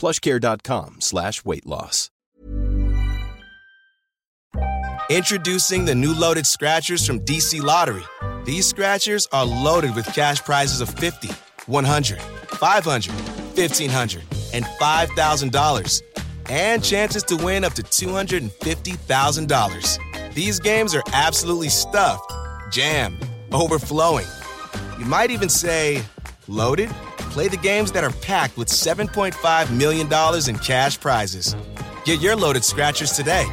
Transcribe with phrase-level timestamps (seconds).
[0.00, 2.10] plushcare.com slash weight loss.
[5.10, 8.04] Introducing the new loaded scratchers from DC Lottery.
[8.44, 11.28] These scratchers are loaded with cash prizes of 50,
[11.66, 14.22] 100, 500, 1500,
[14.54, 16.02] and $5,000
[16.48, 20.34] and chances to win up to $250,000.
[20.34, 22.32] These games are absolutely stuffed,
[22.70, 24.26] jammed, overflowing.
[24.98, 26.02] You might even say
[26.50, 26.90] loaded.
[27.30, 30.08] Play the games that are packed with $7.5 million
[30.48, 31.56] in cash prizes.
[32.04, 33.46] Get your loaded scratchers today.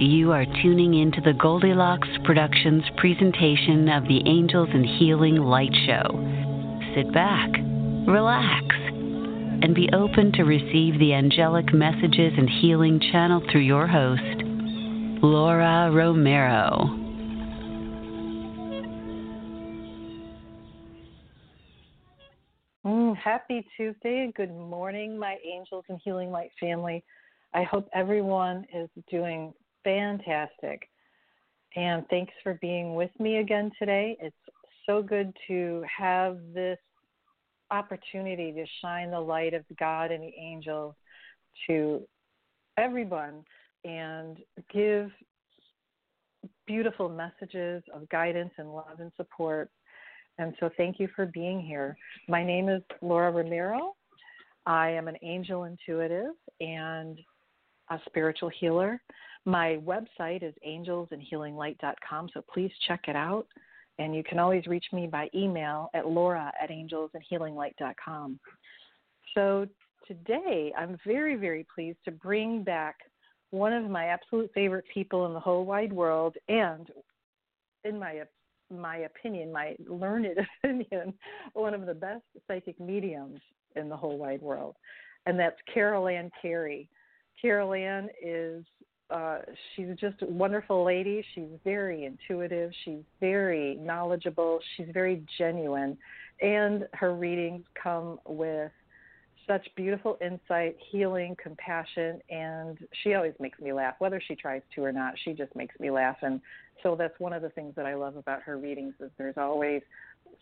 [0.00, 6.14] You are tuning into the Goldilocks Productions presentation of the Angels and Healing Light Show.
[6.94, 7.50] Sit back,
[8.06, 8.62] relax,
[9.60, 14.44] and be open to receive the angelic messages and healing channeled through your host,
[15.22, 16.94] Laura Romero.
[22.86, 24.32] Mm, happy Tuesday.
[24.36, 27.02] Good morning, my angels and healing light family.
[27.52, 29.52] I hope everyone is doing
[29.82, 30.88] fantastic.
[31.74, 34.16] And thanks for being with me again today.
[34.20, 34.36] It's
[34.86, 36.78] so good to have this
[37.72, 40.94] opportunity to shine the light of God and the angels
[41.66, 42.06] to
[42.78, 43.42] everyone
[43.84, 44.38] and
[44.72, 45.10] give
[46.66, 49.70] beautiful messages of guidance and love and support.
[50.38, 51.96] And so, thank you for being here.
[52.28, 53.94] My name is Laura Romero.
[54.66, 57.18] I am an angel intuitive and
[57.90, 59.00] a spiritual healer.
[59.44, 63.46] My website is angelsandhealinglight.com, so please check it out.
[63.98, 68.38] And you can always reach me by email at laura at angelsandhealinglight.com.
[69.34, 69.66] So
[70.06, 72.96] today, I'm very, very pleased to bring back
[73.50, 76.90] one of my absolute favorite people in the whole wide world, and
[77.84, 78.22] in my
[78.70, 80.26] my opinion, my learned
[80.64, 81.14] opinion,
[81.54, 83.40] one of the best psychic mediums
[83.76, 84.76] in the whole wide world,
[85.26, 86.88] and that's Carol Ann Carey.
[87.40, 88.64] Carol Ann is
[89.10, 89.38] uh,
[89.74, 91.24] she's just a wonderful lady.
[91.34, 92.70] She's very intuitive.
[92.84, 94.60] She's very knowledgeable.
[94.76, 95.96] She's very genuine.
[96.42, 98.70] And her readings come with
[99.48, 103.94] such beautiful insight, healing, compassion, and she always makes me laugh.
[103.98, 106.18] Whether she tries to or not, she just makes me laugh.
[106.22, 106.40] And
[106.82, 109.82] so that's one of the things that I love about her readings is there's always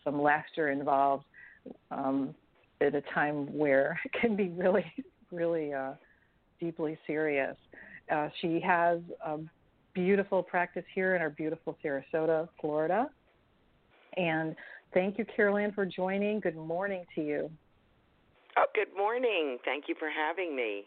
[0.03, 1.23] some laughter involved
[1.89, 2.35] um,
[2.81, 4.85] at a time where it can be really,
[5.31, 5.93] really uh,
[6.59, 7.55] deeply serious.
[8.11, 9.37] Uh, she has a
[9.93, 13.09] beautiful practice here in our beautiful Sarasota, Florida.
[14.17, 14.55] And
[14.93, 16.39] thank you, Carol Ann, for joining.
[16.39, 17.49] Good morning to you.
[18.57, 19.57] Oh, good morning.
[19.65, 20.83] Thank you for having me.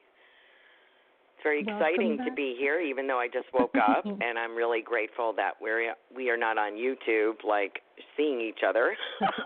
[1.35, 2.27] It's very Welcome exciting back.
[2.29, 5.95] to be here, even though I just woke up, and I'm really grateful that we're
[6.15, 7.81] we are not on YouTube, like
[8.17, 8.95] seeing each other.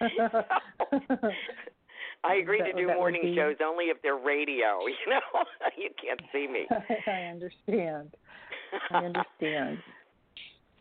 [2.24, 4.80] I agree That- to do morning be- shows only if they're radio.
[4.86, 5.44] You know,
[5.76, 6.66] you can't see me.
[7.06, 8.14] I understand.
[8.90, 9.78] I understand.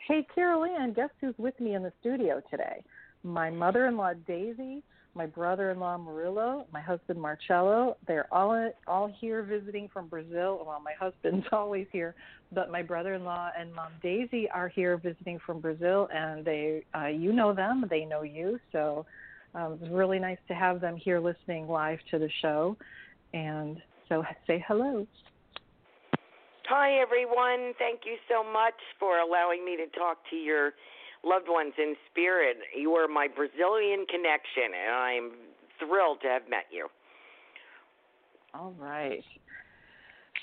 [0.08, 2.84] Hey, Carol Ann, guess who's with me in the studio today?
[3.24, 7.98] My mother in law, Daisy, my brother in law, Murillo, my husband, Marcello.
[8.08, 10.64] They're all all here visiting from Brazil.
[10.66, 12.16] Well, my husband's always here,
[12.52, 16.84] but my brother in law and mom, Daisy, are here visiting from Brazil, and they,
[16.96, 18.60] uh, you know them, they know you.
[18.72, 19.06] So
[19.54, 22.78] Um, it's really nice to have them here listening live to the show.
[23.34, 25.06] And so say hello.
[26.68, 27.74] Hi, everyone.
[27.78, 30.72] Thank you so much for allowing me to talk to your
[31.24, 32.58] loved ones in spirit.
[32.76, 35.32] You are my Brazilian connection, and I'm
[35.80, 36.88] thrilled to have met you.
[38.54, 39.24] All right.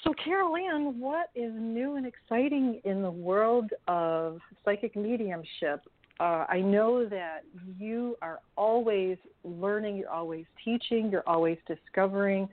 [0.05, 5.83] So, Carol Ann, what is new and exciting in the world of psychic mediumship?
[6.21, 7.41] Uh, I know that
[7.79, 12.49] you are always learning, you're always teaching, you're always discovering.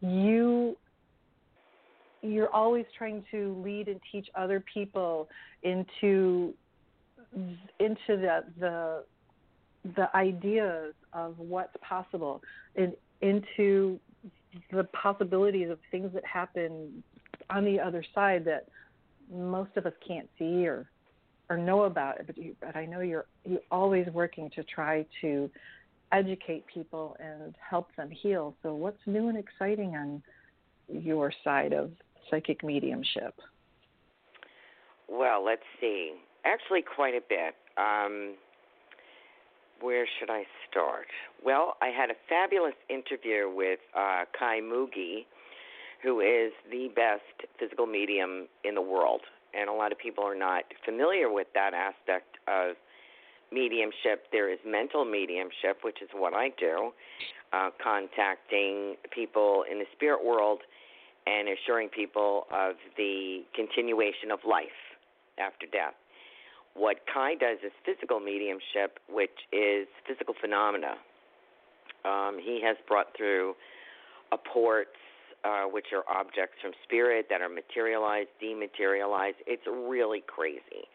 [0.00, 0.76] You
[2.22, 5.28] you're always trying to lead and teach other people
[5.62, 6.54] into
[7.80, 9.04] into the the
[9.96, 12.42] the ideas of what's possible
[12.76, 13.98] and into
[14.72, 17.02] the possibilities of things that happen
[17.50, 18.66] on the other side that
[19.32, 20.88] most of us can't see or
[21.50, 22.16] or know about.
[22.26, 25.50] But you, but I know you're you always working to try to
[26.12, 28.54] educate people and help them heal.
[28.62, 30.22] So what's new and exciting on
[30.88, 31.90] your side of
[32.30, 33.34] psychic mediumship?
[35.08, 38.34] Well let's see actually quite a bit um,
[39.80, 41.06] where should I start?
[41.44, 45.26] Well, I had a fabulous interview with uh, Kai Mügge,
[46.02, 49.20] who is the best physical medium in the world.
[49.52, 52.76] And a lot of people are not familiar with that aspect of
[53.52, 54.26] mediumship.
[54.32, 56.92] There is mental mediumship, which is what I do,
[57.52, 60.60] uh, contacting people in the spirit world
[61.26, 64.80] and assuring people of the continuation of life
[65.38, 65.94] after death.
[66.74, 70.94] What Kai does is physical mediumship, which is physical phenomena.
[72.04, 73.54] Um, he has brought through
[74.32, 74.96] apports,
[75.44, 79.36] uh, which are objects from spirit that are materialized, dematerialized.
[79.46, 80.88] It's really crazy.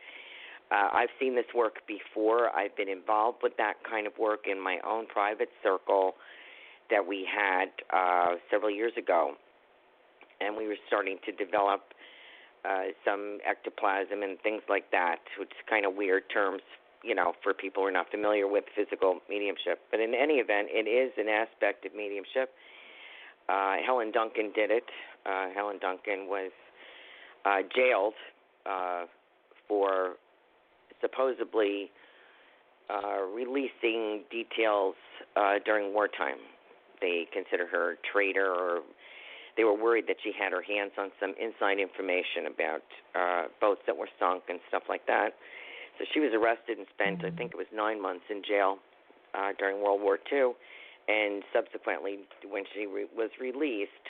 [0.71, 2.55] Uh, I've seen this work before.
[2.55, 6.13] I've been involved with that kind of work in my own private circle
[6.91, 9.33] that we had uh, several years ago.
[10.41, 11.81] And we were starting to develop
[12.67, 16.61] uh, some ectoplasm and things like that, which is kind of weird terms,
[17.03, 19.79] you know, for people who are not familiar with physical mediumship.
[19.91, 22.51] But in any event, it is an aspect of mediumship.
[23.47, 24.85] Uh, Helen Duncan did it.
[25.25, 26.51] Uh, Helen Duncan was
[27.45, 28.13] uh, jailed
[28.65, 29.05] uh,
[29.67, 30.15] for
[31.01, 31.89] supposedly
[32.89, 34.95] uh, releasing details
[35.35, 36.37] uh, during wartime.
[37.01, 38.81] They consider her a traitor or
[39.59, 43.81] they were worried that she had her hands on some inside information about uh, boats
[43.87, 45.35] that were sunk and stuff like that.
[45.99, 47.35] So she was arrested and spent, mm-hmm.
[47.35, 48.79] I think it was nine months in jail
[49.35, 50.55] uh, during World War II.
[51.11, 54.07] And subsequently, when she re- was released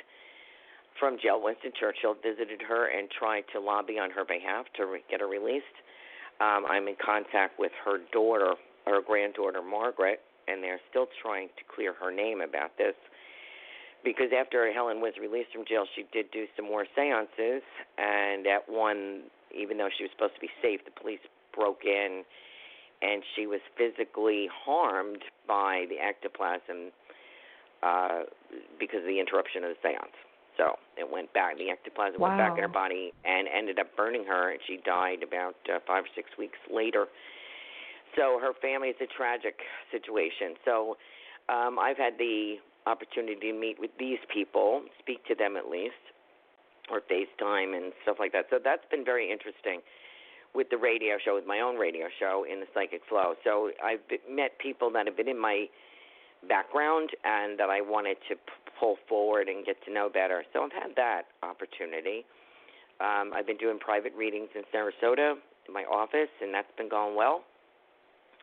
[1.00, 5.04] from jail, Winston Churchill visited her and tried to lobby on her behalf to re-
[5.10, 5.81] get her released.
[6.45, 8.54] Um, I'm in contact with her daughter,
[8.86, 12.94] her granddaughter Margaret, and they're still trying to clear her name about this
[14.04, 17.63] because after Helen was released from jail, she did do some more seances,
[17.98, 19.24] and at one,
[19.56, 21.19] even though she was supposed to be safe, the police
[21.56, 22.24] broke in,
[23.01, 26.92] and she was physically harmed by the ectoplasm
[27.84, 28.24] uh,
[28.80, 30.16] because of the interruption of the seance.
[30.57, 31.57] So it went back.
[31.57, 32.36] The ectoplasm wow.
[32.36, 35.80] went back in her body and ended up burning her, and she died about uh,
[35.88, 37.07] five or six weeks later.
[38.18, 39.56] So her family is a tragic
[39.92, 40.56] situation.
[40.66, 40.98] So
[41.48, 42.57] um, I've had the
[42.90, 46.02] opportunity to meet with these people, speak to them at least,
[46.90, 48.46] or FaceTime and stuff like that.
[48.50, 49.81] So that's been very interesting
[50.56, 53.36] with the radio show, with my own radio show in the Psychic Flow.
[53.44, 55.68] So I've met people that have been in my
[56.48, 58.36] background and that I wanted to
[58.80, 60.44] pull forward and get to know better.
[60.54, 62.26] So I've had that opportunity.
[63.00, 65.36] Um, I've been doing private readings in Sarasota
[65.68, 67.44] in my office, and that's been going well.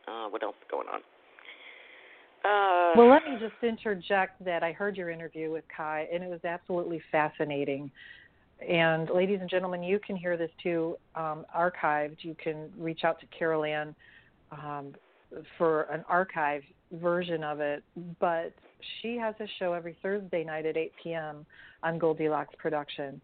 [0.07, 1.01] Uh, what else is going on?
[2.47, 6.31] Uh, well, let me just interject that I heard your interview with Kai, and it
[6.31, 7.91] was absolutely fascinating.
[8.67, 12.19] And ladies and gentlemen, you can hear this too um, archived.
[12.21, 13.95] You can reach out to Carol Ann
[14.53, 14.95] um,
[15.59, 17.83] for an archived version of it.
[18.21, 18.53] But
[19.01, 21.47] she has a show every Thursday night at 8 p.m.
[21.83, 23.21] on Goldilocks Production.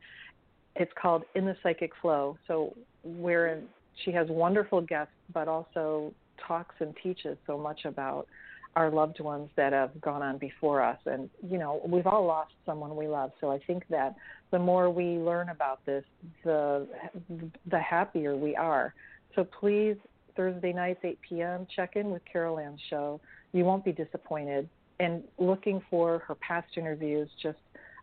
[0.74, 2.36] It's called In the Psychic Flow.
[2.48, 2.74] So
[3.04, 3.64] wherein
[4.04, 6.12] she has wonderful guests, but also
[6.46, 8.26] talks and teaches so much about
[8.74, 10.98] our loved ones that have gone on before us.
[11.06, 13.32] And you know we've all lost someone we love.
[13.40, 14.14] So i think that
[14.50, 16.04] the more we learn about this
[16.44, 16.86] the
[17.70, 18.94] the happier we are.
[19.34, 19.96] So please
[20.36, 23.20] thursday nights 8 p.m check in with carol ann's show.
[23.52, 24.68] You won't be disappointed.
[25.00, 27.58] And looking for her past interviews just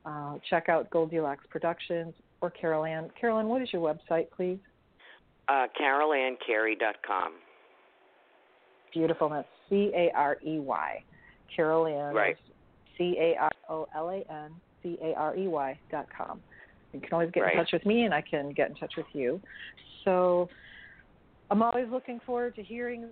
[0.06, 3.10] uh, check out goldilocks productions or carol ann.
[3.20, 4.60] Carol ann what is your website please?
[5.48, 7.34] Uh, carolancarey.com
[8.94, 11.04] beautiful that's C A R E Y.
[11.56, 12.14] Carol Ann.
[12.14, 12.38] Right.
[12.98, 14.52] C A R O L A N
[14.84, 16.42] C A R E Y dot com.
[16.94, 17.54] You can always get Right.
[17.54, 19.42] in touch with me, and I can get in touch with you.
[20.04, 20.50] So
[21.50, 23.10] I'm always looking forward to hearing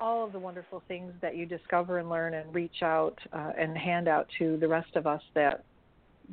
[0.00, 3.76] all of the wonderful things that you discover and learn, and reach out uh, and
[3.76, 5.64] hand out to the rest of us that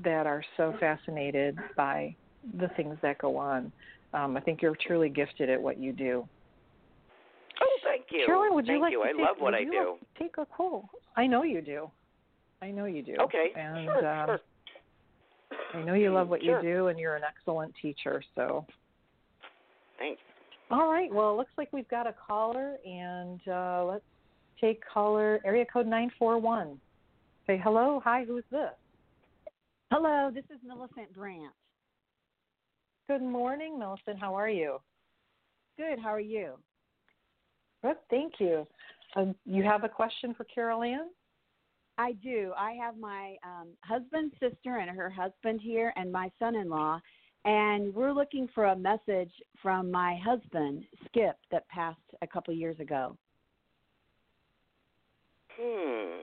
[0.04, 2.16] that are so fascinated by
[2.58, 3.72] the things that go on.
[4.14, 6.28] Um, I think you're truly gifted at what you do.
[8.12, 8.26] Thank you.
[8.26, 9.00] Carol Ann, would you thank like you.
[9.00, 9.90] to I take, love what I you do.
[9.92, 10.90] like take a call?
[11.16, 11.90] I know you do.
[12.62, 13.16] I know you do.
[13.22, 13.48] Okay.
[13.56, 14.40] And sure, um, sure.
[15.74, 16.62] I know you love what Sure.
[16.62, 18.22] you do, and you're an excellent teacher.
[18.36, 18.66] So,
[19.98, 20.22] Thanks.
[20.70, 21.12] all right.
[21.12, 24.04] Well, it looks like we've got a caller, and uh, let's
[24.60, 26.80] take caller area code nine four one.
[27.48, 28.02] Say hello.
[28.04, 28.24] Hi.
[28.26, 28.70] Who's this?
[29.92, 31.52] Hello, this is Millicent Brandt.
[33.10, 34.20] Good morning, Millicent.
[34.20, 34.80] How are you?
[35.78, 36.54] Good, how are you?
[37.84, 37.96] Good.
[38.10, 38.68] Thank you.
[39.16, 41.10] Um, you have a question for Carol Ann?
[41.98, 42.54] I do.
[42.58, 47.00] I have my um, husband's sister and her husband here, and my son in law,
[47.46, 52.80] and we're looking for a message from my husband, Skip, that passed a couple years
[52.80, 53.18] ago.
[55.60, 56.22] Hmm.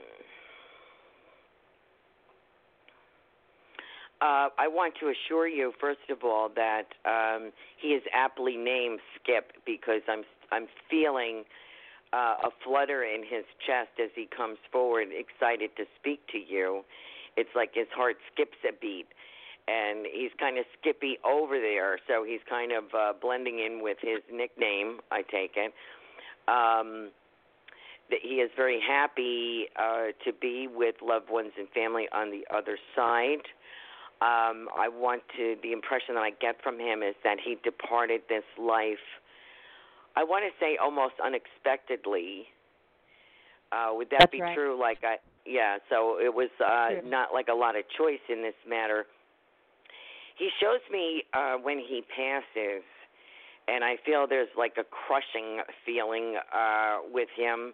[4.21, 8.99] Uh, I want to assure you, first of all, that um, he is aptly named
[9.17, 11.45] Skip because I'm I'm feeling
[12.13, 16.85] uh, a flutter in his chest as he comes forward, excited to speak to you.
[17.37, 19.07] It's like his heart skips a beat,
[19.69, 23.99] and he's kind of skippy over there, so he's kind of uh, blending in with
[24.01, 25.01] his nickname.
[25.11, 25.73] I take it.
[26.49, 27.11] Um,
[28.11, 32.43] that he is very happy uh, to be with loved ones and family on the
[32.55, 33.45] other side.
[34.21, 35.57] Um, I want to.
[35.63, 39.05] The impression that I get from him is that he departed this life.
[40.19, 42.51] I want to say almost unexpectedly.
[43.71, 44.53] Uh, would that That's be right.
[44.53, 44.75] true?
[44.79, 45.79] Like I, yeah.
[45.89, 47.09] So it was uh, True.
[47.09, 49.07] not like a lot of choice in this matter.
[50.37, 52.83] He shows me uh, when he passes,
[53.69, 57.73] and I feel there's like a crushing feeling uh, with him.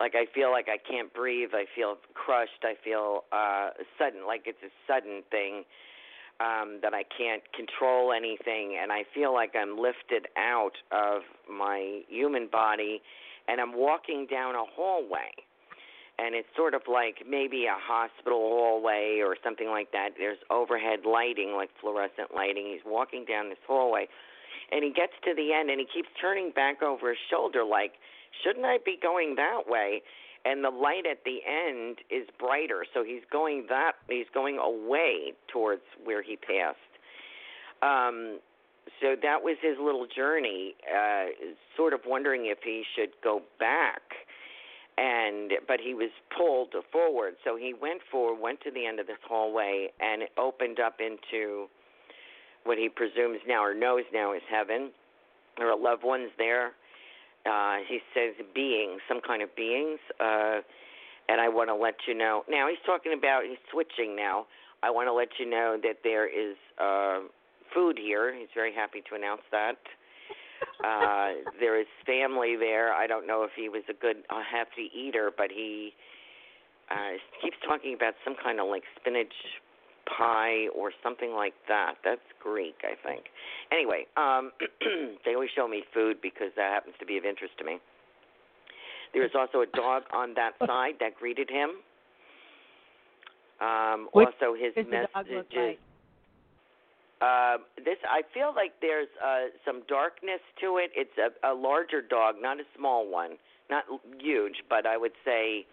[0.00, 1.50] Like I feel like I can't breathe.
[1.52, 2.64] I feel crushed.
[2.64, 5.62] I feel uh, sudden, like it's a sudden thing
[6.40, 12.02] um, that I can't control anything, and I feel like I'm lifted out of my
[12.08, 13.00] human body,
[13.48, 15.32] and I'm walking down a hallway.
[16.18, 20.16] And it's sort of like maybe a hospital hallway or something like that.
[20.16, 22.72] There's overhead lighting, like fluorescent lighting.
[22.72, 24.08] He's walking down this hallway,
[24.72, 27.92] and he gets to the end, and he keeps turning back over his shoulder, like,
[28.42, 30.02] shouldn't I be going that way?
[30.46, 35.32] And the light at the end is brighter, so he's going that he's going away
[35.52, 36.78] towards where he passed.
[37.82, 38.38] Um,
[39.00, 41.26] so that was his little journey, uh,
[41.76, 44.02] sort of wondering if he should go back.
[44.96, 49.06] And but he was pulled forward, so he went forward, went to the end of
[49.06, 51.66] this hallway, and it opened up into
[52.64, 54.92] what he presumes now or knows now is heaven.
[55.58, 56.72] There are loved ones there.
[57.46, 60.00] Uh, he says beings, some kind of beings.
[60.20, 60.60] Uh,
[61.28, 62.44] and I want to let you know.
[62.48, 64.46] Now he's talking about he's switching now.
[64.82, 67.20] I want to let you know that there is uh,
[67.74, 68.34] food here.
[68.34, 69.78] He's very happy to announce that.
[70.84, 72.92] Uh, there is family there.
[72.92, 75.94] I don't know if he was a good a hefty eater, but he
[76.90, 79.34] uh, keeps talking about some kind of like spinach
[80.06, 81.94] pie or something like that.
[82.04, 83.24] That's Greek, I think.
[83.72, 84.52] Anyway, um,
[85.24, 87.78] they always show me food because that happens to be of interest to me.
[89.12, 91.70] There is also a dog on that side that greeted him.
[93.60, 95.46] Um, What also, his Does the dog messages.
[95.56, 95.78] like?
[97.18, 100.90] Uh, this I feel like there's uh, some darkness to it.
[100.94, 103.38] It's a, a larger dog, not a small one,
[103.70, 103.84] not
[104.20, 105.64] huge, but I would say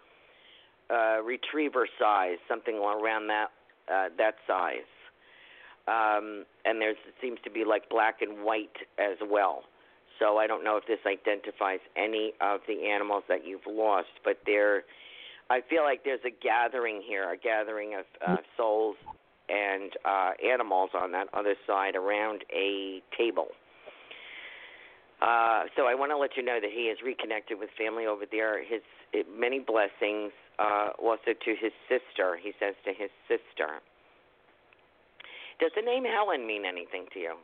[0.90, 3.48] uh, retriever size, something around that
[3.92, 4.90] uh, that size.
[5.88, 9.64] Um, and there's it seems to be like black and white as well.
[10.20, 14.38] So I don't know if this identifies any of the animals that you've lost, but
[14.46, 14.84] there,
[15.50, 18.96] I feel like there's a gathering here, a gathering of uh, souls
[19.50, 23.48] and uh, animals on that other side around a table.
[25.22, 28.26] Uh, so I want to let you know that he is reconnected with family over
[28.30, 28.64] there.
[28.64, 28.82] His
[29.38, 32.38] many blessings uh, also to his sister.
[32.42, 33.82] He says to his sister.
[35.60, 37.36] Does the name Helen mean anything to you?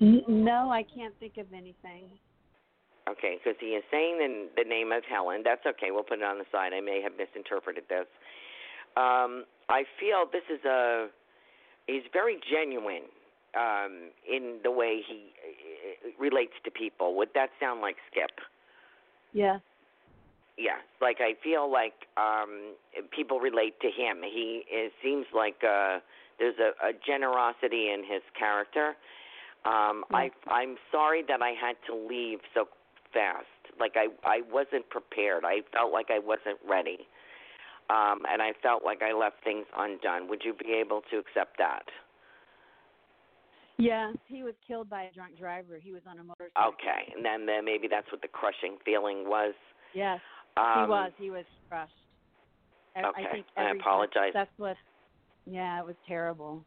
[0.00, 2.06] No, I can't think of anything.
[3.08, 5.42] Okay, because he is saying the, the name of Helen.
[5.44, 5.90] That's okay.
[5.90, 6.72] We'll put it on the side.
[6.72, 8.06] I may have misinterpreted this.
[8.96, 11.08] Um, I feel this is a.
[11.86, 13.08] He's very genuine
[13.56, 17.16] um, in the way he uh, relates to people.
[17.16, 18.30] Would that sound like Skip?
[19.32, 19.60] Yes.
[20.58, 20.82] Yeah.
[21.00, 22.74] Like I feel like um
[23.14, 24.22] people relate to him.
[24.22, 25.98] He it seems like uh
[26.38, 28.96] there's a, a generosity in his character.
[29.64, 32.66] Um I I'm sorry that I had to leave so
[33.14, 33.46] fast.
[33.78, 35.44] Like I I wasn't prepared.
[35.44, 37.06] I felt like I wasn't ready.
[37.88, 40.28] Um and I felt like I left things undone.
[40.28, 41.84] Would you be able to accept that?
[43.80, 45.78] Yes, he was killed by a drunk driver.
[45.80, 46.74] He was on a motorcycle.
[46.74, 47.14] Okay.
[47.14, 49.54] And then, then maybe that's what the crushing feeling was.
[49.94, 50.20] Yes,
[50.58, 51.12] Um he was.
[51.18, 51.92] He was crushed.
[52.96, 54.32] I- Okay, I think I apologize.
[54.34, 54.76] That's what.
[55.46, 56.64] Yeah, it was terrible.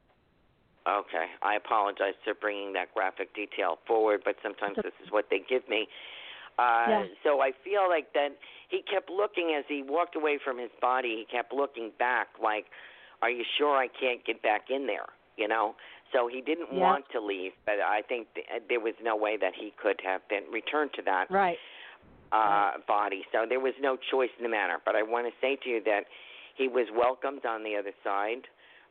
[0.87, 5.39] Okay, I apologize for bringing that graphic detail forward, but sometimes this is what they
[5.47, 5.87] give me.
[6.57, 7.05] Uh, Yeah.
[7.23, 8.31] So I feel like that
[8.69, 11.17] he kept looking as he walked away from his body.
[11.17, 12.65] He kept looking back, like,
[13.21, 15.07] "Are you sure I can't get back in there?"
[15.37, 15.75] You know.
[16.11, 16.79] So he didn't Yeah.
[16.81, 20.27] want to leave, but I think th- there was no way that he could have
[20.27, 21.59] been returned to that Right.
[22.31, 23.23] Uh, body.
[23.31, 24.77] So there was no choice in the matter.
[24.83, 26.05] But I want to say to you that
[26.55, 28.47] he was welcomed on the other side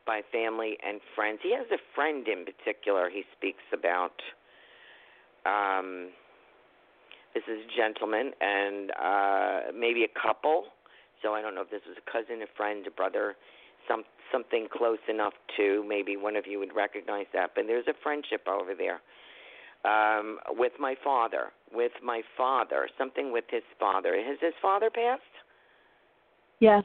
[0.06, 1.40] by family and friends.
[1.42, 4.16] He has a friend in particular he speaks about.
[5.47, 6.11] Um,
[7.35, 10.64] this is a gentleman and uh, maybe a couple.
[11.23, 13.37] So I don't know if this was a cousin, a friend, a brother,
[13.88, 17.50] some something close enough to maybe one of you would recognize that.
[17.54, 19.00] But there's a friendship over there
[19.84, 24.14] um, with my father, with my father, something with his father.
[24.16, 25.22] Has his father passed?
[26.60, 26.84] Yes.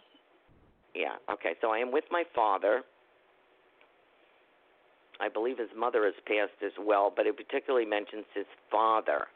[0.93, 1.15] Yeah.
[1.31, 1.53] Okay.
[1.61, 2.83] So I am with my father.
[5.19, 9.27] I believe his mother has passed as well, but it particularly mentions his father.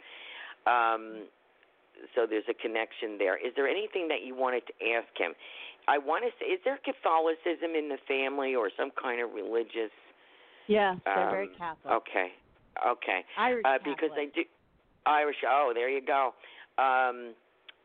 [0.67, 1.27] Um,
[2.15, 3.35] so there's a connection there.
[3.35, 5.33] Is there anything that you wanted to ask him?
[5.87, 9.91] I want to say, is there Catholicism in the family or some kind of religious?
[10.67, 11.93] Yes, they're very um, Catholic.
[11.93, 12.27] Okay.
[12.88, 13.25] Okay.
[13.38, 14.36] Irish uh, because Catholic.
[14.36, 14.43] do
[15.05, 15.38] Irish.
[15.48, 16.33] Oh, there you go.
[16.77, 17.33] Um,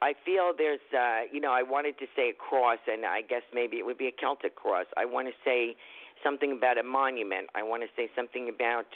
[0.03, 3.43] I feel there's, uh, you know, I wanted to say a cross, and I guess
[3.55, 4.87] maybe it would be a Celtic cross.
[4.97, 5.77] I want to say
[6.23, 7.49] something about a monument.
[7.55, 8.87] I want to say something about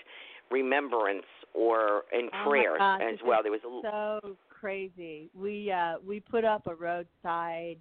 [0.51, 3.43] remembrance or in Oh prayer gosh, as well.
[3.43, 5.31] There was a l- so crazy.
[5.35, 7.79] We uh we put up a roadside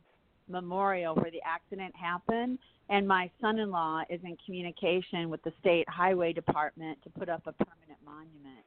[0.50, 6.32] memorial where the accident happened and my son-in-law is in communication with the state highway
[6.32, 8.64] department to put up a permanent monument.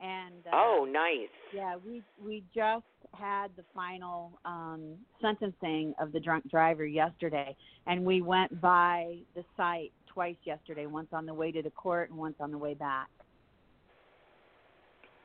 [0.00, 1.30] And uh, oh, nice.
[1.54, 7.56] yeah, we we just had the final um sentencing of the drunk driver yesterday
[7.86, 12.10] and we went by the site twice yesterday, once on the way to the court
[12.10, 13.08] and once on the way back.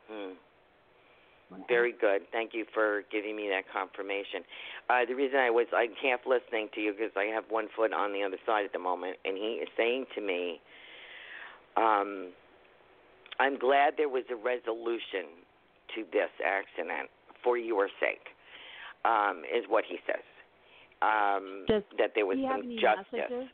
[0.09, 0.33] Hmm.
[1.67, 2.21] Very good.
[2.31, 4.45] Thank you for giving me that confirmation.
[4.89, 7.91] Uh, the reason I was I'm half listening to you because I have one foot
[7.91, 10.61] on the other side at the moment, and he is saying to me,
[11.75, 12.29] um,
[13.39, 15.27] "I'm glad there was a resolution
[15.95, 17.09] to this accident
[17.43, 18.27] for your sake,"
[19.05, 20.23] um, is what he says.
[21.01, 23.07] Um, Does that there was some justice.
[23.13, 23.49] messages?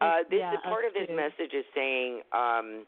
[0.00, 1.14] Uh, this yeah, is part of his too.
[1.14, 2.86] message is saying, um,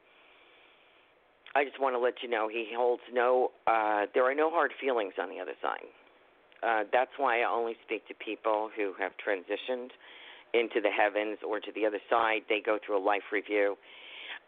[1.54, 4.72] I just want to let you know he holds no, uh, there are no hard
[4.80, 5.84] feelings on the other side.
[6.62, 9.90] Uh, that's why I only speak to people who have transitioned
[10.54, 12.42] into the heavens or to the other side.
[12.48, 13.76] They go through a life review.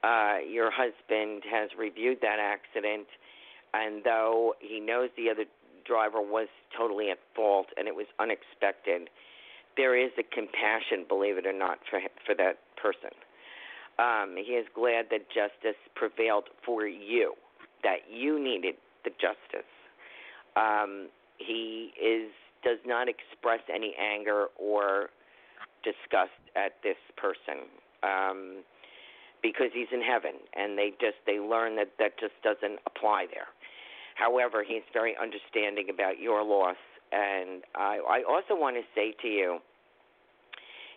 [0.04, 3.06] Uh, your husband has reviewed that accident,
[3.72, 5.44] and though he knows the other
[5.86, 9.08] driver was totally at fault and it was unexpected,
[9.78, 13.16] there is a compassion, believe it or not, for for that person.
[13.98, 17.32] Um, he is glad that justice prevailed for you,
[17.82, 19.70] that you needed the justice.
[20.54, 22.30] Um, he is
[22.62, 25.08] does not express any anger or
[25.82, 27.68] disgust at this person
[28.02, 28.64] um,
[29.44, 33.52] because he's in heaven, and they just they learn that that just doesn't apply there.
[34.16, 36.80] However, he's very understanding about your loss,
[37.12, 39.58] and I, I also want to say to you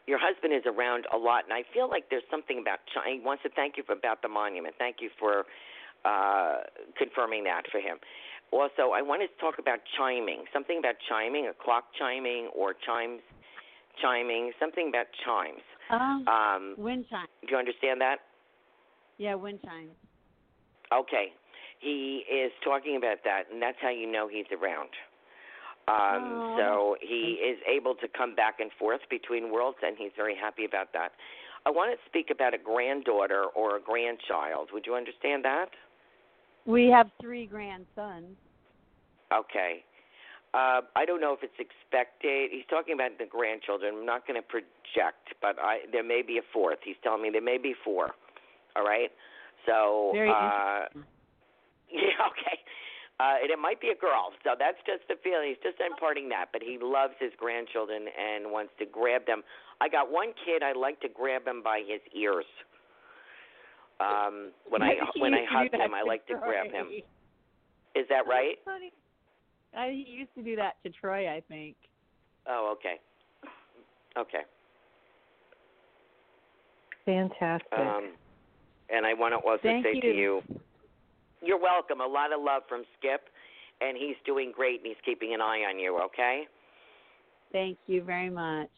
[0.08, 2.80] your husband is around a lot, and I feel like there's something about.
[3.06, 4.76] He wants to thank you for, about the monument.
[4.80, 5.44] Thank you for
[6.06, 6.64] uh,
[6.98, 7.98] confirming that for him.
[8.52, 10.46] Also, I want to talk about chiming.
[10.54, 13.20] Something about chiming, a clock chiming, or chimes
[14.02, 14.54] chiming.
[14.58, 15.60] Something about chimes.
[15.92, 17.28] Um, Um, wind chime.
[17.44, 18.20] do you understand that?
[19.18, 19.90] Yeah, wind chime.
[20.94, 21.34] Okay.
[21.80, 24.90] He is talking about that, and that's how you know he's around.
[25.88, 30.12] Um, Oh, so he is able to come back and forth between worlds, and he's
[30.16, 31.12] very happy about that.
[31.66, 34.70] I want to speak about a granddaughter or a grandchild.
[34.74, 35.70] Would you understand that?
[36.66, 38.36] We have three grandsons.
[39.32, 39.84] Okay.
[40.54, 42.52] Uh, I don't know if it's expected.
[42.52, 43.96] He's talking about the grandchildren.
[44.00, 46.80] I'm not going to project, but I, there may be a fourth.
[46.84, 48.12] He's telling me there may be four.
[48.78, 49.10] All right.
[49.66, 50.86] So Very uh,
[51.92, 52.58] Yeah, okay.
[53.20, 55.50] Uh, and it might be a girl, so that's just the feeling.
[55.50, 59.42] He's just imparting that, but he loves his grandchildren and wants to grab them.
[59.82, 60.62] I got one kid.
[60.62, 62.46] I like to grab him by his ears.
[64.00, 67.02] Um, when I when I hug him, I like to grab him.
[67.96, 68.62] Is that right?
[69.76, 71.76] I used to do that to Troy, I think.
[72.46, 73.02] Oh, okay.
[74.16, 74.46] Okay.
[77.06, 77.74] Fantastic.
[77.74, 78.12] Um,
[78.90, 80.02] and I want to also Thank say you.
[80.02, 80.42] to you,
[81.42, 82.02] you're welcome.
[82.02, 83.22] A lot of love from Skip,
[83.82, 86.00] and he's doing great, and he's keeping an eye on you.
[86.06, 86.44] Okay.
[87.52, 88.70] Thank you very much.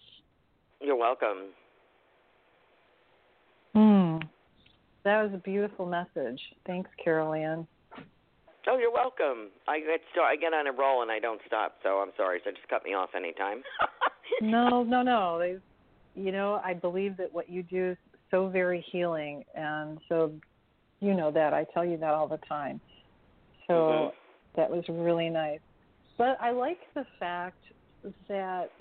[0.81, 1.49] You're welcome.
[3.73, 4.17] Hmm.
[5.03, 6.39] That was a beautiful message.
[6.65, 7.67] Thanks, Carol Ann.
[8.67, 9.49] Oh, you're welcome.
[9.67, 11.77] I get so I get on a roll and I don't stop.
[11.81, 12.39] So I'm sorry.
[12.43, 13.63] So just cut me off anytime.
[14.41, 15.37] no, no, no.
[15.39, 15.57] They,
[16.21, 17.97] you know, I believe that what you do is
[18.31, 20.33] so very healing, and so
[21.01, 21.53] you know that.
[21.53, 22.81] I tell you that all the time.
[23.67, 24.15] So Mhm.
[24.55, 25.61] that was really nice.
[26.17, 27.63] But I like the fact
[28.27, 28.71] that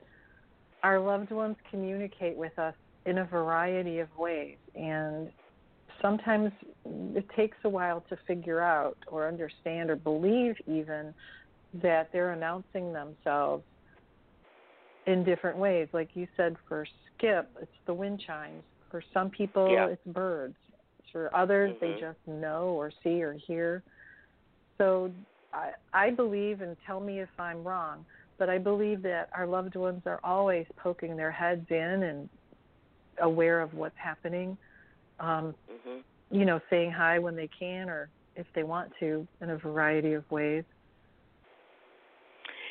[0.83, 2.75] our loved ones communicate with us
[3.07, 5.33] in a variety of ways, and
[6.01, 6.53] sometimes
[6.85, 11.15] it takes a while to figure out or understand or believe even
[11.75, 13.65] that they're announcing themselves
[15.07, 15.89] in different ways.
[15.93, 18.65] Like you said, for Skip, it's the wind chimes.
[18.91, 19.87] For some people, Yeah.
[19.87, 20.57] it's birds.
[21.13, 22.01] For others, they Mhm.
[22.01, 23.83] just know or see or hear.
[24.77, 25.13] So
[25.53, 28.07] I, I believe, and tell me if I'm wrong,
[28.39, 32.31] but I believe that our loved ones are always poking their heads in and
[33.21, 34.57] aware of what's happening.
[35.19, 39.51] Um, hmm you know, saying hi when they can or if they want to in
[39.51, 40.65] a variety of ways.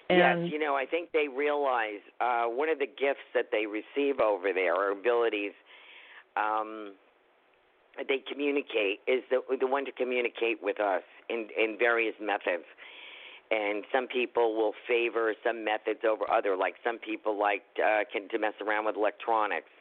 [0.09, 3.65] And yes, you know, I think they realize uh, one of the gifts that they
[3.65, 5.51] receive over there, are abilities,
[6.37, 6.93] um,
[8.07, 12.65] they communicate is the the one to communicate with us in in various methods.
[13.49, 16.57] And some people will favor some methods over other.
[16.57, 19.71] Like some people like uh, can to mess around with electronics.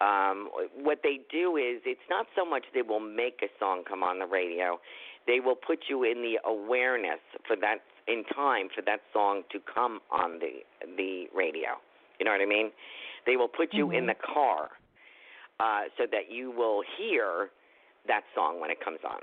[0.00, 4.02] Um, what they do is it's not so much they will make a song come
[4.02, 4.78] on the radio.
[5.26, 9.58] They will put you in the awareness for that in time for that song to
[9.72, 10.60] come on the
[10.96, 11.80] the radio.
[12.18, 12.72] You know what I mean?
[13.26, 14.08] They will put you in Mhm.
[14.08, 14.70] the car
[15.60, 17.50] uh, so that you will hear
[18.06, 19.20] that song when it comes on.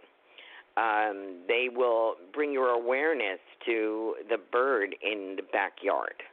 [0.77, 6.23] Um, they will bring your awareness to the bird in the backyard.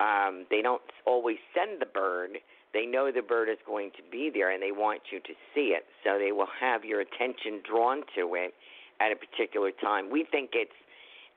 [0.00, 2.38] Um, they don't always send the bird.
[2.72, 5.74] They know the bird is going to be there and they want you to see
[5.76, 5.84] it.
[6.04, 8.54] So they will have your attention drawn to it
[9.00, 10.10] at a particular time.
[10.10, 10.70] We think it's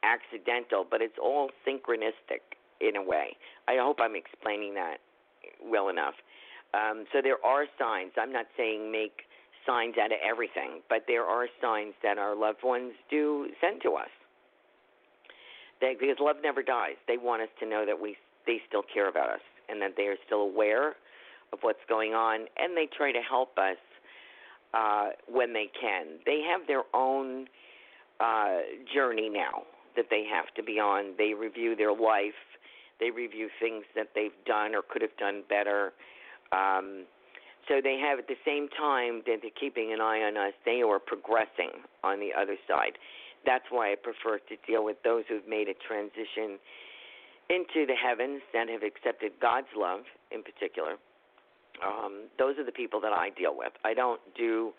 [0.04, 2.44] accidental, but it's all synchronistic
[2.80, 3.36] in a way.
[3.68, 4.98] I hope I'm explaining that
[5.64, 6.16] well enough.
[6.74, 8.12] Um, so there are signs.
[8.18, 9.24] I'm not saying make
[9.66, 13.94] signs out of everything, but there are signs that our loved ones do send to
[13.94, 14.10] us.
[15.82, 16.96] They, because love never dies.
[17.08, 20.04] They want us to know that we they still care about us and that they
[20.04, 20.96] are still aware
[21.54, 23.78] of what's going on, and they try to help us
[24.74, 26.20] uh, when they can.
[26.26, 27.48] They have their own
[28.20, 28.60] uh,
[28.94, 29.64] journey now
[29.96, 31.14] that they have to be on.
[31.18, 32.38] They review their life.
[33.00, 35.94] They review things that they've done or could have done better.
[36.52, 37.06] Um,
[37.68, 40.82] so they have at the same time that they're keeping an eye on us, they
[40.82, 42.98] are progressing on the other side.
[43.46, 46.58] That's why I prefer to deal with those who've made a transition
[47.50, 50.98] into the heavens that have accepted God's love in particular.
[51.86, 53.72] Um, those are the people that I deal with.
[53.86, 54.74] I don't do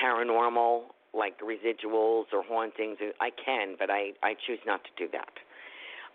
[0.00, 0.82] paranormal
[1.12, 2.98] like residuals or hauntings.
[3.20, 5.32] I can, but I, I choose not to do that.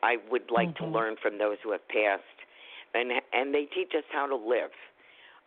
[0.01, 0.77] I would like Mhm.
[0.77, 2.23] to learn from those who have passed,
[2.95, 4.71] and and they teach us how to live,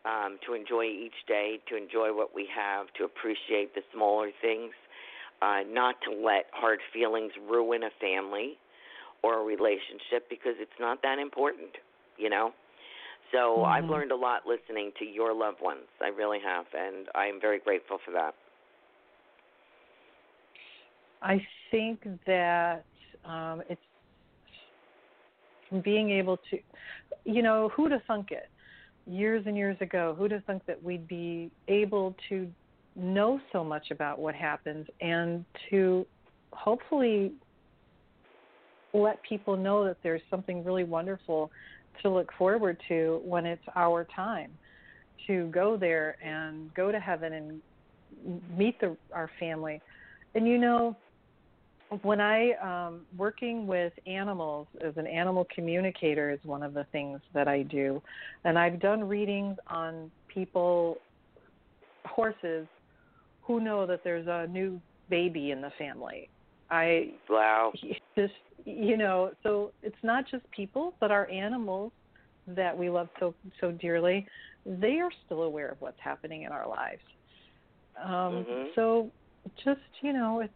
[0.05, 4.73] um, to enjoy each day, to enjoy what we have, to appreciate the smaller things,
[5.43, 8.59] uh, not to let hard feelings ruin a family
[9.23, 11.71] or a relationship because it's not that important,
[12.19, 12.53] you know.
[13.33, 13.91] So I've Mhm.
[13.91, 15.87] learned a lot listening to your loved ones.
[16.01, 18.35] I really have, and I'm very grateful for that.
[21.23, 22.87] I think that
[23.25, 23.83] um, it's
[25.83, 26.59] being able to,
[27.29, 28.49] you know, who'd have thunk it?
[29.07, 32.49] Years and years ago, who'd have thunk that we'd be able to
[32.97, 36.07] know so much about what happens and to
[36.53, 37.33] hopefully
[38.95, 41.51] let people know that there's something really wonderful
[42.03, 44.51] to look forward to when it's our time
[45.27, 49.83] to go there and go to heaven and meet the, our family.
[50.35, 50.97] And you know,
[52.03, 57.21] when I um working with animals as an animal communicator is one of the things
[57.35, 58.03] that I do.
[58.45, 60.97] And I've done readings on people
[62.07, 62.67] horses
[63.43, 66.29] who know that there's a new baby in the family
[66.71, 67.73] I wow.
[68.17, 71.93] Just you know, so it's not just people, but our animals
[72.47, 74.27] that we love so so dearly.
[74.67, 77.03] They are still aware of what's happening in our lives.
[78.05, 78.75] Um, Mhm.
[78.75, 79.11] So
[79.65, 80.53] just you know, it's,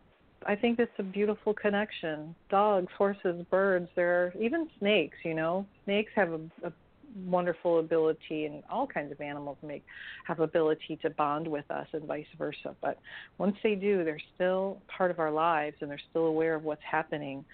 [0.47, 2.35] I think it's a beautiful connection.
[2.51, 3.89] Dogs, horses, birds.
[3.97, 5.17] There are even snakes.
[5.25, 6.73] You know, snakes have a, a
[7.27, 9.85] wonderful ability, and all kinds of animals make
[10.27, 12.75] have ability to bond with us, and vice versa.
[12.81, 12.99] But
[13.39, 16.83] once they do, they're still part of our lives, and they're still aware of what's
[16.89, 17.45] happening.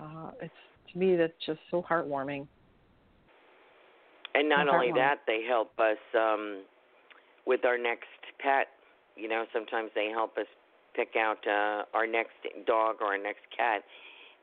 [0.00, 0.54] Uh, it's
[0.92, 2.46] to me that's just so heartwarming.
[4.34, 6.62] And not So only that, they help us um
[7.46, 8.06] with our next
[8.38, 8.68] pet.
[9.16, 10.46] You know, sometimes they help us
[10.94, 13.82] pick out uh our next dog or our next cat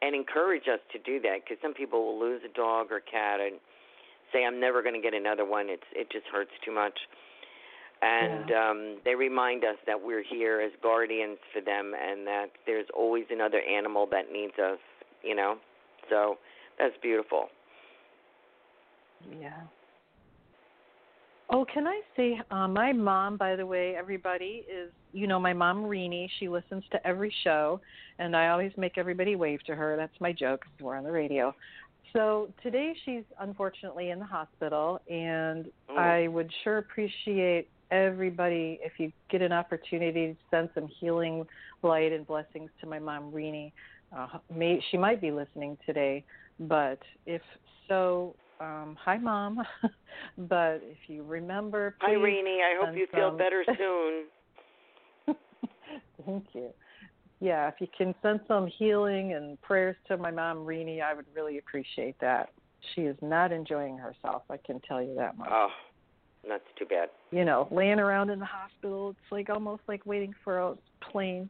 [0.01, 3.39] and encourage us to do that because some people will lose a dog or cat
[3.39, 3.59] and
[4.31, 5.67] say I'm never going to get another one.
[5.69, 6.97] It's it just hurts too much.
[8.01, 12.87] And um they remind us that we're here as guardians for them and that there's
[12.95, 14.79] always another animal that needs us,
[15.23, 15.57] you know.
[16.09, 16.37] So
[16.77, 17.49] that's beautiful.
[19.39, 19.61] Yeah.
[21.51, 25.53] Oh, can I say, uh, my mom, by the way, everybody is, you know, my
[25.53, 26.29] mom, Renee.
[26.39, 27.81] She listens to every show,
[28.19, 29.95] and I always make everybody wave to her.
[29.97, 31.55] That's my joke 'cause we're on the radio.
[32.13, 35.97] So today she's unfortunately in the hospital, and Mm.
[35.97, 41.47] I would sure appreciate everybody if you get an opportunity to send some healing
[41.81, 43.73] light and blessings to my mom, Renee.
[44.15, 46.23] Uh, may, she might be listening today,
[46.59, 47.41] but if
[47.87, 49.61] so, um, hi, mom.
[50.37, 55.35] but if you remember, Hi, please I hope you feel better soon.
[56.25, 56.69] Thank you.
[57.39, 61.25] Yeah, if you can send some healing and prayers to my mom, Renee, I would
[61.33, 62.49] really appreciate that.
[62.93, 64.43] She is not enjoying herself.
[64.49, 65.49] I can tell you that much.
[65.51, 65.69] Oh,
[66.47, 67.09] that's too bad.
[67.31, 70.75] You know, laying around in the hospital, it's like almost like waiting for a
[71.11, 71.49] plane.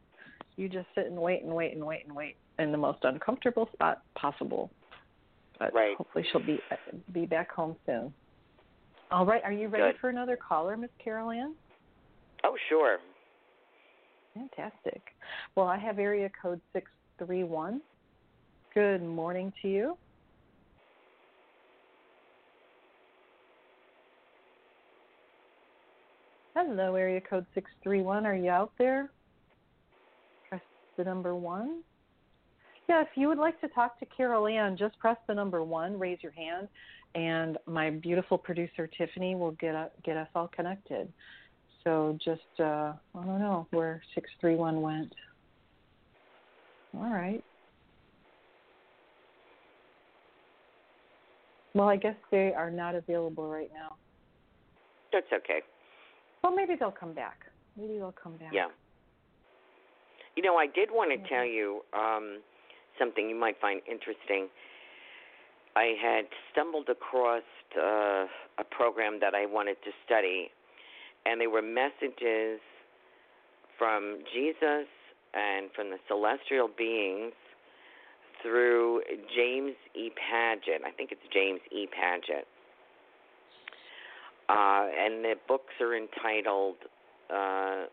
[0.56, 3.68] You just sit and wait and wait and wait and wait in the most uncomfortable
[3.72, 4.70] spot possible.
[5.60, 5.94] But Right.
[5.96, 6.76] hopefully she'll be uh,
[7.12, 8.12] be back home soon.
[9.12, 10.00] All right, are you ready Good.
[10.00, 11.54] for another caller, Miss Carol Ann?
[12.44, 12.98] Oh, sure.
[14.34, 15.02] Fantastic.
[15.54, 17.82] Well, I have area code 631.
[18.72, 19.98] Good morning to you.
[26.54, 28.26] Hello, area code 631.
[28.26, 29.10] Are you out there?
[30.48, 30.60] Press
[30.96, 31.82] the number one.
[32.90, 35.96] Yeah, if you would like to talk to Carol Ann, just press the number one,
[35.96, 36.66] raise your hand,
[37.14, 41.12] and my beautiful producer Tiffany will get uh, get us all connected.
[41.84, 45.14] So just uh, I don't know where six three one went.
[46.96, 47.44] All right.
[51.74, 53.94] Well, I guess they are not available right now.
[55.12, 55.60] That's okay.
[56.42, 57.38] Well, maybe they'll come back.
[57.78, 58.50] Maybe they'll come back.
[58.52, 58.66] Yeah.
[60.34, 62.40] You know, I did want to tell you um,
[63.00, 64.48] something you might find interesting.
[65.74, 67.42] I had stumbled across
[67.76, 68.26] uh,
[68.58, 70.50] a program that I wanted to study,
[71.26, 72.60] and they were messages
[73.78, 74.86] from Jesus
[75.32, 77.32] and from the celestial beings
[78.42, 79.02] through
[79.34, 80.10] James E.
[80.10, 80.84] Padgett.
[80.84, 81.86] I think it's James E.
[81.86, 82.46] Padgett.
[84.48, 86.76] Uh, and the books are entitled
[87.30, 87.86] uh,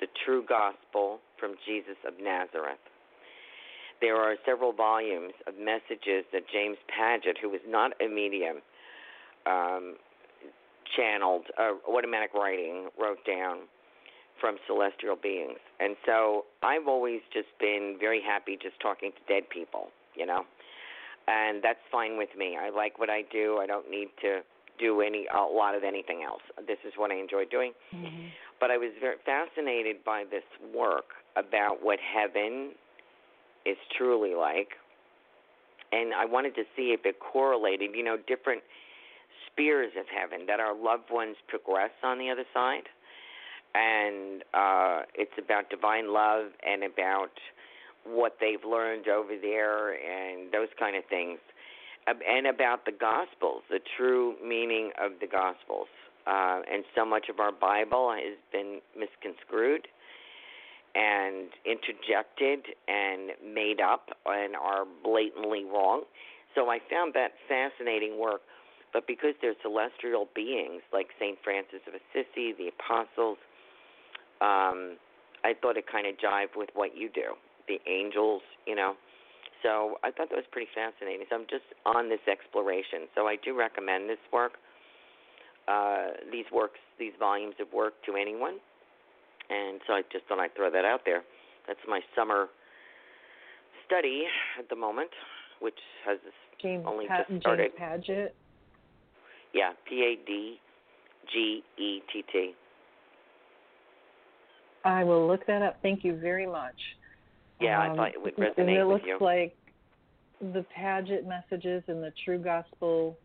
[0.00, 2.78] The True Gospel from Jesus of Nazareth.
[4.00, 8.62] There are several volumes of messages that James Padgett, who was not a medium,
[9.46, 9.96] um,
[10.96, 13.68] channeled, uh, automatic writing, wrote down
[14.40, 15.58] from celestial beings.
[15.80, 20.44] And so I've always just been very happy just talking to dead people, you know.
[21.26, 22.56] And that's fine with me.
[22.56, 23.58] I like what I do.
[23.60, 24.40] I don't need to
[24.78, 26.42] do any a lot of anything else.
[26.66, 27.72] This is what I enjoy doing.
[27.94, 28.30] Mhm.
[28.60, 32.74] But I was very fascinated by this work about what heaven
[33.66, 34.70] is truly like.
[35.92, 38.62] And I wanted to see if it correlated, you know, different
[39.46, 42.88] spheres of heaven that our loved ones progress on the other side.
[43.74, 47.32] And uh it's about divine love and about
[48.04, 51.38] what they've learned over there and those kind of things.
[52.06, 55.88] And about the Gospels, the true meaning of the Gospels.
[56.24, 59.88] Uh, and so much of our Bible has been misconstrued
[60.96, 66.02] and interjected and made up and are blatantly wrong.
[66.54, 68.40] So I found that fascinating work.
[68.92, 71.36] But because they're celestial beings like St.
[71.44, 73.36] Francis of Assisi, the apostles,
[74.40, 74.96] um,
[75.44, 77.36] I thought it kind of jived with what you do,
[77.68, 78.94] the angels, you know.
[79.62, 81.26] So I thought that was pretty fascinating.
[81.28, 83.04] So I'm just on this exploration.
[83.14, 84.52] So I do recommend this work,
[85.68, 88.60] uh, these works, these volumes of work to anyone.
[89.50, 91.22] And so I just thought I'd throw that out there.
[91.66, 92.46] That's my summer
[93.86, 94.24] study
[94.58, 95.10] at the moment,
[95.60, 96.18] which has
[96.60, 97.72] James only pa- just started.
[97.78, 98.28] James Padgett.
[99.52, 100.58] Yeah, P A D
[101.32, 102.54] G E T T.
[104.84, 105.78] I will look that up.
[105.82, 106.76] Thank you very much.
[107.60, 108.58] Yeah, Um, I thought it would resonate.
[108.58, 109.56] and resonate it looks like
[110.40, 113.16] the Padgett messages and the True Gospel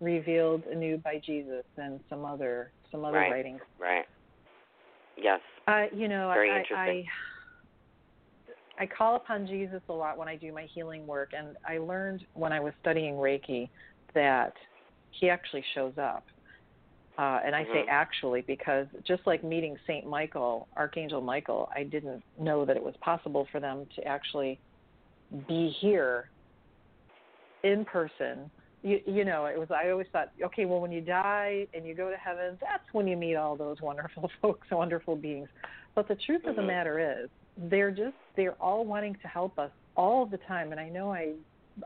[0.00, 3.32] revealed anew by Jesus and some other some other Right.
[3.32, 3.62] writings.
[3.78, 4.04] Right.
[5.16, 5.40] Yes.
[5.66, 7.04] I you know Very I, interesting.
[8.78, 11.78] I I call upon Jesus a lot when I do my healing work, and I
[11.78, 13.68] learned when I was studying Reiki
[14.14, 14.54] that
[15.10, 16.24] he actually shows up.
[17.18, 17.88] Uh, and I say Mhm.
[17.88, 22.96] actually because just like meeting Saint Michael, Archangel Michael, I didn't know that it was
[22.98, 24.58] possible for them to actually
[25.46, 26.30] be here
[27.62, 28.50] in person.
[28.82, 29.68] You, you know, it was.
[29.70, 33.06] I always thought, okay, well, when you die and you go to heaven, that's when
[33.06, 35.48] you meet all those wonderful folks, wonderful beings.
[35.94, 36.66] But the truth of the Mhm.
[36.66, 40.72] matter is, they're just they're all wanting to help us all the time.
[40.72, 41.34] And I know I,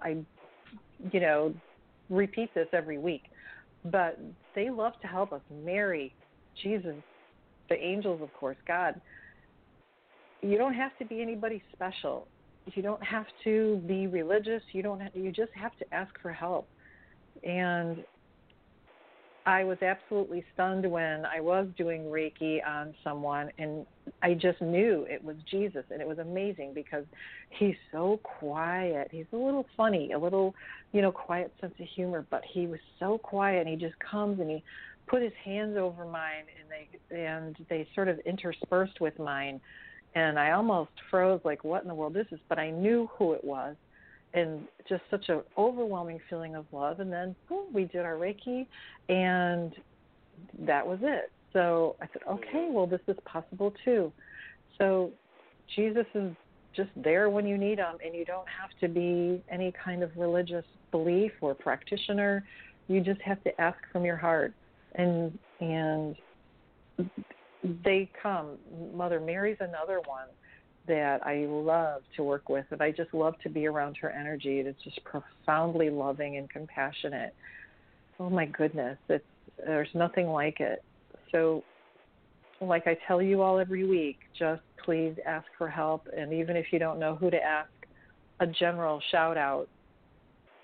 [0.00, 0.24] I,
[1.12, 1.54] you know,
[2.08, 3.24] repeat this every week,
[3.84, 4.18] but
[4.54, 5.42] they love to help us.
[5.50, 6.14] Mary,
[6.62, 6.96] Jesus,
[7.68, 9.00] the angels, of course, God.
[10.42, 12.28] You don't have to be anybody special.
[12.74, 14.62] You don't have to be religious.
[14.72, 15.00] You don't.
[15.00, 16.68] Have, you just have to ask for help.
[17.44, 18.04] And
[19.46, 23.86] I was absolutely stunned when I was doing Reiki on someone, and
[24.20, 27.04] I just knew it was Jesus, and it was amazing because
[27.50, 29.06] he's so quiet.
[29.12, 30.52] He's a little funny, a little,
[30.92, 34.40] you know, quiet sense of humor, but he was so quiet, and he just comes
[34.40, 34.64] and he
[35.06, 39.60] put his hands over mine, and they and they sort of interspersed with mine,
[40.16, 42.40] and I almost froze, like, what in the world is this?
[42.48, 43.76] But I knew who it was,
[44.34, 47.00] and just such an overwhelming feeling of love.
[47.00, 48.66] And then boom, we did our Reiki,
[49.08, 49.72] and
[50.60, 51.30] that was it.
[51.52, 52.44] So I said, mm-hmm.
[52.44, 54.12] okay, well, this is possible too.
[54.78, 55.10] So
[55.74, 56.32] Jesus is
[56.74, 60.10] just there when you need him, and you don't have to be any kind of
[60.16, 62.44] religious belief or practitioner.
[62.88, 64.52] You just have to ask from your heart,
[64.94, 66.14] and and
[67.84, 68.58] they come.
[68.94, 70.28] Mother Mary's another one
[70.86, 74.60] that I love to work with, and I just love to be around her energy.
[74.60, 77.34] It's just profoundly loving and compassionate.
[78.18, 79.24] Oh my goodness, it's
[79.64, 80.82] there's nothing like it.
[81.32, 81.62] So,
[82.60, 86.66] like I tell you all every week, just please ask for help, and even if
[86.72, 87.70] you don't know who to ask,
[88.40, 89.68] a general shout out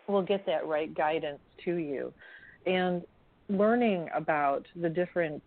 [0.09, 2.13] will get that right guidance to you,
[2.67, 3.03] and
[3.49, 5.43] learning about the different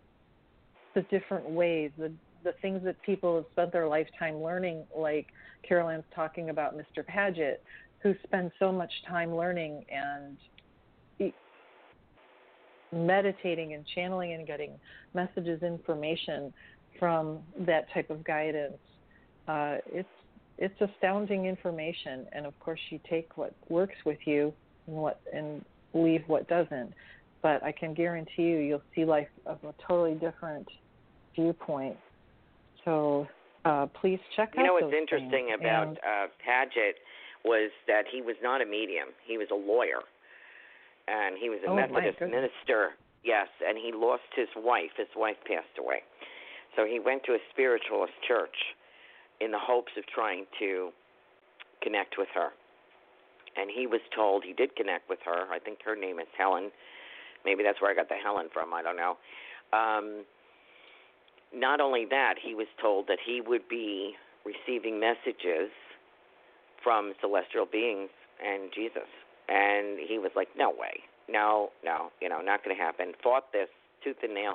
[0.94, 2.10] the different ways the
[2.44, 5.26] the things that people have spent their lifetime learning, like
[5.66, 7.04] Carol Ann's talking about Mr.
[7.04, 7.56] Padgett,
[8.02, 10.36] who spends so much time learning and
[12.92, 14.72] meditating and channeling and getting
[15.14, 16.52] messages, information
[16.98, 18.78] from that type of guidance.
[19.48, 20.08] Uh, it's
[20.58, 24.54] it's astounding information, and of course, you take what works with you
[24.86, 26.92] and what and leave what doesn't.
[27.42, 30.66] But I can guarantee you, you'll see life of a totally different
[31.34, 31.96] viewpoint.
[32.86, 33.26] So
[33.66, 35.60] uh, please check You out You know what's interesting things.
[35.60, 36.96] about And- uh, Padgett
[37.44, 40.00] was that he was not a medium; he was a lawyer,
[41.06, 42.94] and he was a Oh, Methodist minister.
[43.22, 44.90] Yes, and he lost his wife.
[44.96, 46.02] His wife passed away,
[46.76, 48.54] so he went to a spiritualist church
[49.40, 50.90] in the hopes of trying to
[51.82, 52.50] connect with her.
[53.56, 55.46] And he was told he did connect with her.
[55.52, 56.70] I think her name is Helen.
[57.44, 58.72] Maybe that's where I got the Helen from.
[58.74, 59.16] I don't know.
[59.72, 60.24] Um,
[61.56, 64.14] not only that, he was told that he would be
[64.44, 65.70] receiving messages
[66.84, 68.10] from celestial beings
[68.44, 69.08] and Jesus.
[69.48, 71.00] And he was like, no way.
[71.28, 73.12] No, no, you know, not going to happen.
[73.22, 73.68] Fought this
[74.04, 74.54] tooth and nail.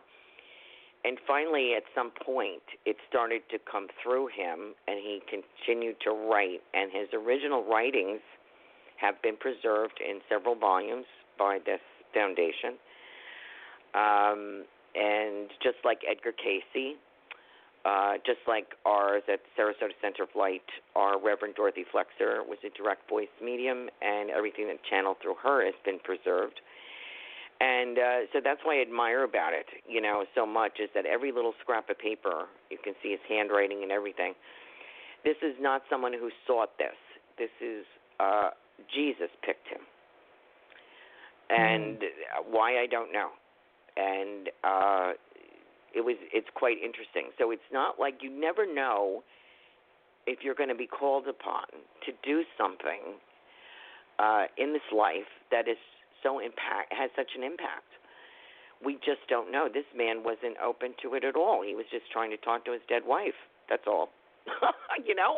[1.04, 6.12] And finally, at some point, it started to come through him, and he continued to
[6.12, 6.62] write.
[6.74, 8.22] And his original writings
[8.98, 11.08] have been preserved in several volumes
[11.40, 11.82] by this
[12.14, 12.78] foundation.
[13.96, 16.96] Um, and just like Edgar Cayce,
[17.86, 22.70] uh, just like ours at Sarasota Center of Light, our Reverend Dorothy Flexer was a
[22.78, 26.62] direct voice medium, and everything that channeled through her has been preserved.
[27.60, 31.06] And uh, so that's why I admire about it, you know, so much is that
[31.06, 34.34] every little scrap of paper, you can see his handwriting and everything.
[35.24, 36.98] This is not someone who sought this.
[37.38, 37.86] This is
[38.20, 38.50] uh,
[38.94, 39.82] Jesus picked him.
[41.50, 43.30] And uh why I don't know.
[43.98, 45.14] And uh,
[45.94, 47.32] it was it's quite interesting.
[47.38, 49.24] So it's not like you never know
[50.28, 51.66] if you're going to be called upon
[52.06, 53.18] to do something
[54.20, 55.78] uh, in this life that is
[56.24, 57.90] so impact has such an impact.
[58.84, 59.70] We just don't know.
[59.72, 61.62] This man wasn't open to it at all.
[61.62, 63.38] He was just trying to talk to his dead wife.
[63.70, 64.10] That's all.
[65.06, 65.38] you know?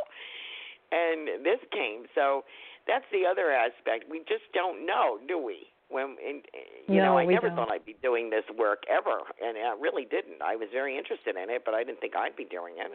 [0.92, 2.06] And this came.
[2.16, 2.44] So
[2.88, 4.06] that's the other aspect.
[4.10, 5.73] We just don't know, do we?
[5.94, 6.42] When and,
[6.90, 7.56] you no, know, I never don't.
[7.56, 10.42] thought I'd be doing this work ever, and I really didn't.
[10.44, 12.92] I was very interested in it, but I didn't think I'd be doing it.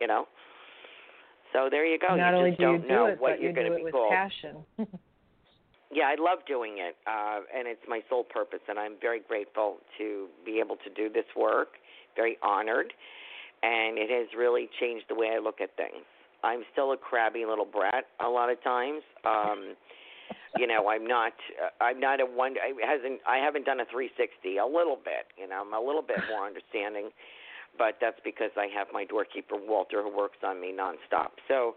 [0.00, 0.26] You know.
[1.52, 2.16] So there you go.
[2.16, 3.70] Not you only just do don't you know do it, what but you're you going
[3.70, 4.12] to be with called.
[4.12, 4.56] passion.
[5.92, 9.78] Yeah, I love doing it, uh, and it's my sole purpose, and I'm very grateful
[9.98, 11.70] to be able to do this work.
[12.14, 12.92] Very honored,
[13.64, 16.06] and it has really changed the way I look at things.
[16.44, 19.02] I'm still a crabby little brat a lot of times.
[19.24, 19.74] Um,
[20.58, 21.32] you know, I'm not.
[21.56, 22.56] Uh, I'm not a one.
[22.58, 23.20] I hasn't.
[23.26, 24.58] I haven't done a 360.
[24.58, 25.30] A little bit.
[25.36, 27.10] You know, I'm a little bit more understanding,
[27.78, 31.38] but that's because I have my doorkeeper Walter who works on me nonstop.
[31.48, 31.76] So,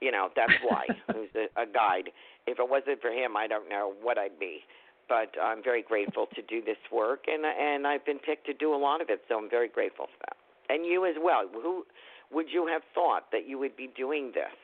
[0.00, 0.86] you know, that's why.
[1.14, 2.10] Who's a, a guide.
[2.46, 4.60] If it wasn't for him, I don't know what I'd be.
[5.08, 8.74] But I'm very grateful to do this work, and and I've been picked to do
[8.74, 10.36] a lot of it, so I'm very grateful for that.
[10.72, 11.44] And you as well.
[11.52, 11.84] Who
[12.32, 14.56] would you have thought that you would be doing this?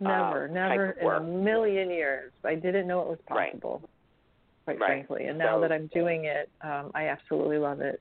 [0.00, 1.22] Never, uh, never in work.
[1.22, 2.32] a million years.
[2.44, 3.52] I didn't know it was Right.
[3.52, 3.82] possible,
[4.64, 4.86] quite Right.
[4.88, 5.26] frankly.
[5.26, 8.00] And now that I'm doing it, um, I absolutely love it.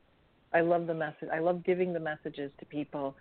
[0.53, 1.29] I love the message.
[1.31, 3.15] I love giving the messages to people.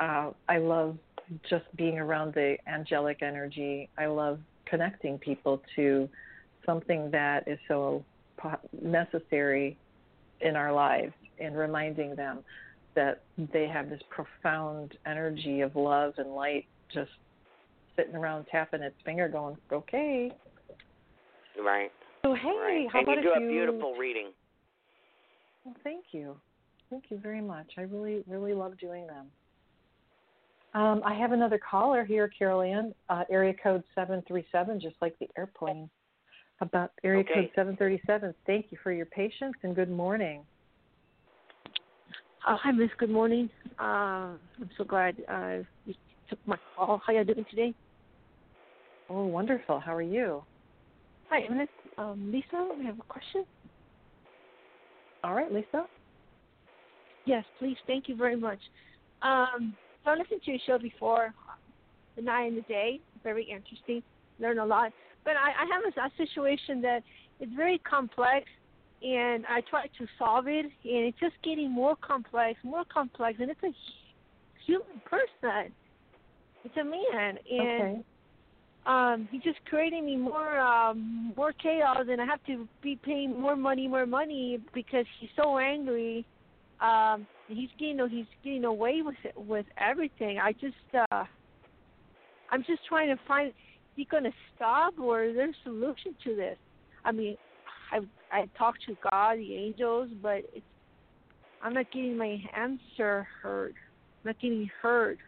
[0.00, 0.98] Uh, I love
[1.42, 3.88] just being around the angelic energy.
[3.98, 6.08] I love connecting people to
[6.64, 8.04] something that is so
[8.72, 9.76] necessary
[10.40, 12.44] in our lives and reminding them
[12.94, 17.10] that they have this profound energy of love and light just
[17.96, 20.30] sitting around tapping its finger going, okay.
[21.62, 21.90] Right.
[22.22, 22.86] So, hey, right.
[22.92, 23.48] how and about you do if have you...
[23.50, 24.30] beautiful reading.
[25.64, 26.36] Well, thank you.
[26.90, 27.72] Thank you very much.
[27.76, 29.26] I really, really love doing them.
[30.74, 35.28] Um, I have another caller here, Carol Ann, uh, area code 737, just like the
[35.36, 35.88] airplane.
[36.60, 37.34] About area Okay.
[37.34, 38.34] code 737.
[38.46, 40.42] Thank you for your patience and good morning.
[42.46, 42.90] Uh, hi, Miss.
[42.98, 43.50] Good morning.
[43.78, 45.94] Uh, I'm so glad uh, you
[46.30, 47.02] took my call.
[47.04, 47.74] How are you doing today?
[49.08, 49.78] Oh, wonderful.
[49.78, 50.42] How are you?
[51.30, 52.68] Hi, Miss um, Lisa.
[52.78, 53.44] I have a question.
[55.24, 55.86] All right, Lisa.
[57.24, 57.76] Yes, please.
[57.86, 58.58] Thank you very much.
[59.22, 61.34] Um, so I listened to your show before,
[62.16, 63.00] the night and the day.
[63.22, 64.02] Very interesting.
[64.38, 64.92] Learn a lot.
[65.24, 67.02] But I, I have a, a situation that
[67.40, 68.46] is very complex,
[69.02, 73.50] and I try to solve it, and it's just getting more complex, more complex, and
[73.50, 73.72] it's a
[74.64, 75.72] human person.
[76.64, 78.00] It's a man, and Okay.
[78.86, 83.40] Um he's just creating me more um more chaos and I have to be paying
[83.40, 86.24] more money, more money because he's so angry.
[86.80, 90.38] Um he's getting he's getting away with it with everything.
[90.38, 90.74] I just
[91.10, 91.24] uh
[92.50, 93.54] I'm just trying to find is
[93.96, 96.58] he gonna stop or is there a solution to this?
[97.04, 97.36] I mean
[97.92, 100.64] I I talked to God, the angels, but it's
[101.62, 103.74] I'm not getting my answer heard.
[104.24, 105.18] I'm not getting heard.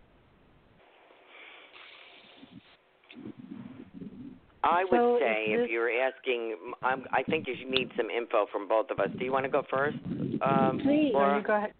[4.68, 8.10] I would So say if this- you're asking, I'm, I think you should need some
[8.10, 9.08] info from both of us.
[9.18, 9.96] Do you want to go first,
[10.42, 11.12] um, Please.
[11.14, 11.38] Laura?
[11.38, 11.72] you go ahead.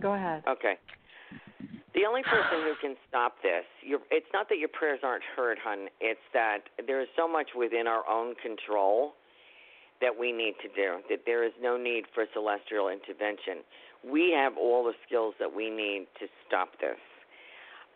[0.00, 0.42] Go ahead.
[0.48, 0.74] Okay.
[1.94, 5.58] The only person who can stop this, your, it's not that your prayers aren't heard,
[5.62, 5.86] hun.
[6.00, 9.14] It's that there is so much within our own control
[10.00, 13.62] that we need to do, that there is no need for celestial intervention.
[14.04, 16.98] We have all the skills that we need to stop this.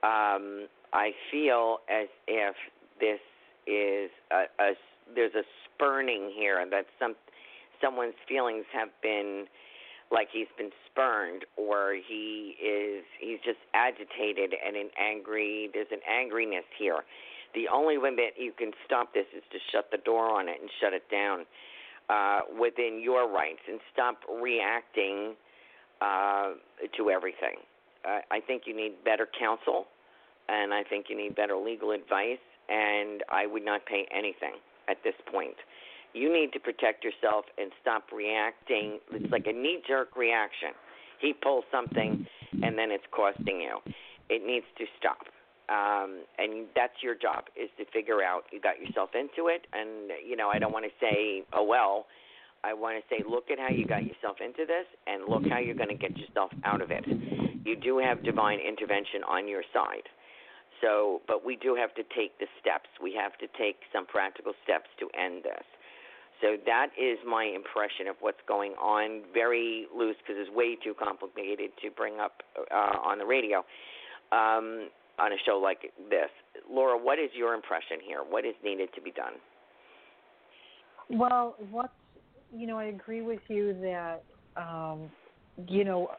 [0.04, 2.54] Um, I feel as if
[3.00, 3.18] this
[3.68, 4.72] is a, a
[5.14, 7.14] there's a spurning here that some
[7.80, 9.46] someone's feelings have been
[10.10, 16.00] like he's been spurned or he is he's just agitated and an angry there's an
[16.10, 17.04] angriness here.
[17.54, 20.60] The only way that you can stop this is to shut the door on it
[20.60, 21.46] and shut it down
[22.10, 25.34] uh, within your rights and stop reacting
[26.02, 26.52] uh,
[26.96, 27.56] to everything.
[28.04, 29.86] Uh, i think you need better counsel
[30.48, 32.38] and i think you need better legal advice
[32.68, 34.54] and i would not pay anything
[34.88, 35.56] at this point
[36.14, 38.98] you need to protect yourself and stop reacting.
[39.12, 40.70] It's like a knee jerk reaction.
[41.20, 42.26] He pulls something
[42.62, 43.78] and then it's costing you.
[44.30, 45.18] It needs to stop.
[45.68, 49.66] Um, and that's your job is to figure out you got yourself into it.
[49.72, 52.06] And, you know, I don't want to say, oh, well,
[52.64, 55.58] I want to say, look at how you got yourself into this and look how
[55.58, 57.04] you're going to get yourself out of it.
[57.64, 60.08] You do have divine intervention on your side.
[60.80, 62.88] So, but we do have to take the steps.
[63.02, 65.64] We have to take some practical steps to end this.
[66.40, 69.22] So that is my impression of what's going on.
[69.34, 73.58] Very loose because it's way too complicated to bring up uh, on the radio
[74.30, 76.30] um, on a show like this.
[76.70, 78.20] Laura, what is your impression here?
[78.28, 79.34] What is needed to be done?
[81.10, 81.92] Well, what
[82.54, 84.22] you know, I agree with you that
[84.56, 85.10] um,
[85.66, 86.10] you know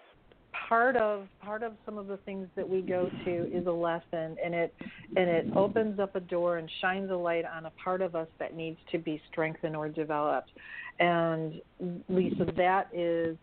[0.68, 4.38] part of part of some of the things that we go to is a lesson
[4.43, 4.74] and it
[5.16, 8.28] and it opens up a door and shines a light on a part of us
[8.39, 10.52] that needs to be strengthened or developed.
[11.00, 11.62] And
[12.10, 13.38] lisa that is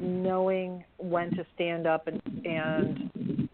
[0.00, 3.48] knowing when to stand up and and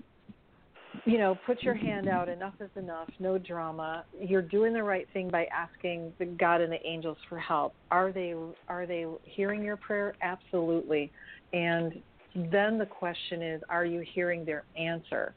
[1.05, 4.05] you know put your hand out enough is enough no drama.
[4.21, 7.75] You're doing the right thing by asking the god and the angels for help.
[7.91, 8.35] Are they
[8.69, 10.15] are they hearing your prayer?
[10.23, 11.13] Absolutely.
[11.53, 12.03] And
[12.35, 15.35] then the question is are you hearing their answer?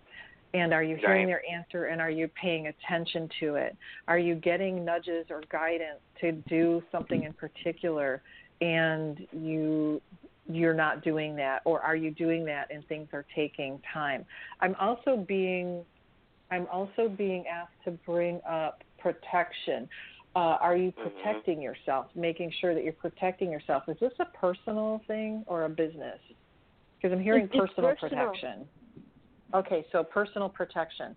[0.53, 3.77] And are you hearing their answer and are you paying attention to it?
[4.07, 8.23] Are you getting nudges or guidance to do something in particular
[8.61, 10.01] and you
[10.49, 11.61] you're not doing that?
[11.65, 14.25] Or are you doing that and things are taking time?
[14.61, 15.85] I'm also being
[16.49, 19.87] i'm also being asked to bring up protection.
[20.35, 21.09] Uh, are you Mm-hmm.
[21.09, 22.07] protecting yourself?
[22.15, 23.83] Making sure that you're protecting yourself.
[23.87, 26.19] Is this a personal thing or a business
[27.01, 28.25] because i'm hearing It's- it's personal personal.
[28.25, 28.67] protection
[29.53, 31.15] okay so personal protection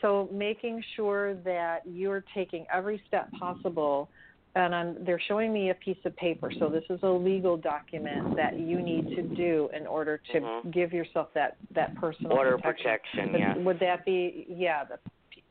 [0.00, 4.08] so making sure that you're taking every step possible
[4.56, 6.52] and I'm, they're showing me a piece of paper.
[6.60, 10.70] So this is a legal document that you need to do in order to Mhm.
[10.72, 12.84] give yourself that that personal Order protection.
[12.84, 13.56] protection, But yes.
[13.58, 14.98] Would that be yeah the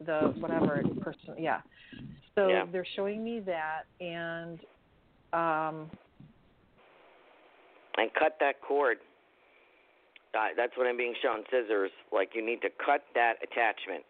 [0.06, 1.60] the whatever person yeah.
[2.36, 2.66] So Yeah.
[2.72, 4.60] they're showing me that and
[5.34, 5.92] um
[7.98, 9.00] and cut that cord.
[10.34, 11.44] Uh, that's what I'm being shown.
[11.52, 11.92] Scissors.
[12.12, 14.04] Like you need to cut that attachment.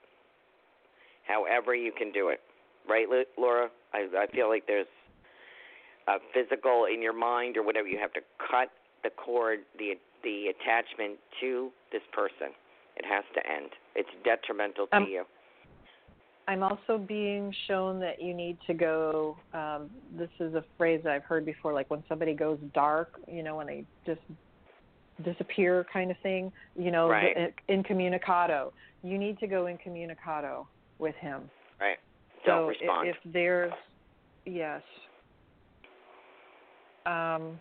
[1.28, 2.40] However you can do it,
[2.88, 3.08] right,
[3.38, 3.70] Laura?
[3.94, 4.88] I, I feel like there's
[6.08, 7.88] a physical in your mind or whatever.
[7.88, 8.70] You have to cut
[9.04, 9.94] the cord, the
[10.24, 12.54] the attachment to this person.
[12.96, 13.72] It has to end.
[13.96, 15.26] It's detrimental to Um, you.
[16.48, 19.38] I'm also being shown that you need to go.
[19.54, 23.56] Um, this is a phrase I've heard before, like when somebody goes dark, you know,
[23.56, 24.20] when they just
[25.22, 26.52] disappear, kind of thing.
[26.76, 27.54] You know, Right.
[27.70, 28.74] incommunicado.
[29.04, 30.68] You need to go incommunicado
[31.00, 31.50] with him.
[31.80, 31.98] Right.
[32.46, 33.08] So Don't i- respond.
[33.10, 33.74] if there's,
[34.46, 34.82] yes.
[37.06, 37.60] Um,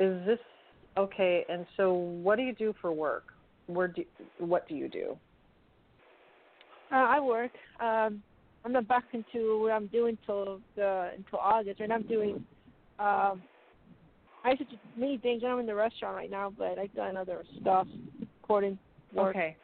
[0.00, 0.40] is this
[0.96, 1.44] okay?
[1.48, 3.24] And so, what do you do for work?
[3.66, 4.04] Where do
[4.38, 5.18] what do you do?
[6.92, 7.52] Uh, I work.
[7.80, 8.22] Um,
[8.64, 12.44] I'm not back into what I'm doing till the until August, and I'm doing.
[12.98, 13.42] Um,
[14.44, 15.42] I used to do many things.
[15.46, 17.86] I'm in the restaurant right now, but I've done other stuff,
[18.42, 18.78] recording
[19.12, 19.30] work.
[19.36, 19.56] Okay.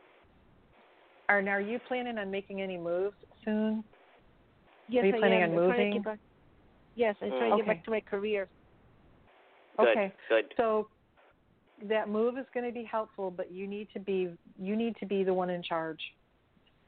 [1.29, 3.15] Are, and are you planning on making any moves
[3.45, 3.85] soon?
[4.89, 5.51] Yes, Are you I planning am.
[5.51, 5.93] on I'm trying to moving?
[5.93, 6.19] get back.
[6.97, 7.57] Yes, I'm trying to Okay.
[7.59, 8.49] get back to my career.
[9.79, 9.89] Good.
[9.89, 10.13] Okay.
[10.29, 10.45] Good.
[10.57, 10.89] So
[11.89, 15.07] that move is going to be helpful, but you need to be you need to
[15.07, 16.01] be the one in charge.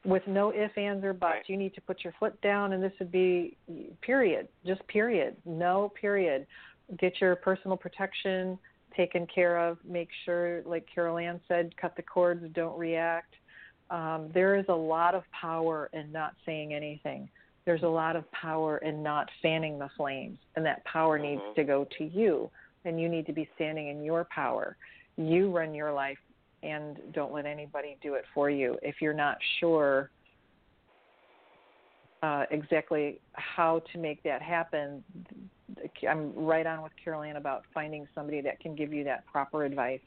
[0.05, 1.43] With no ifs, ands, or buts, Right.
[1.47, 3.55] you need to put your foot down, and this would be
[4.01, 6.45] period, just period, no period.
[6.99, 8.59] Get your personal protection
[8.95, 9.77] taken care of.
[9.83, 13.33] Make sure, like Carol Ann said, cut the cords, don't react.
[13.89, 17.29] Um, there is a lot of power in not saying anything.
[17.65, 21.55] There's a lot of power in not fanning the flames, and that power needs Mhm.
[21.55, 22.51] to go to you,
[22.85, 24.77] and you need to be standing in your power.
[25.15, 26.19] You run your life,
[26.63, 28.77] and don't let anybody do it for you.
[28.81, 30.09] If you're not sure
[32.21, 35.03] uh, exactly how to make that happen,
[36.07, 39.63] I'm right on with Carol Ann about finding somebody that can give you that proper
[39.65, 40.01] advice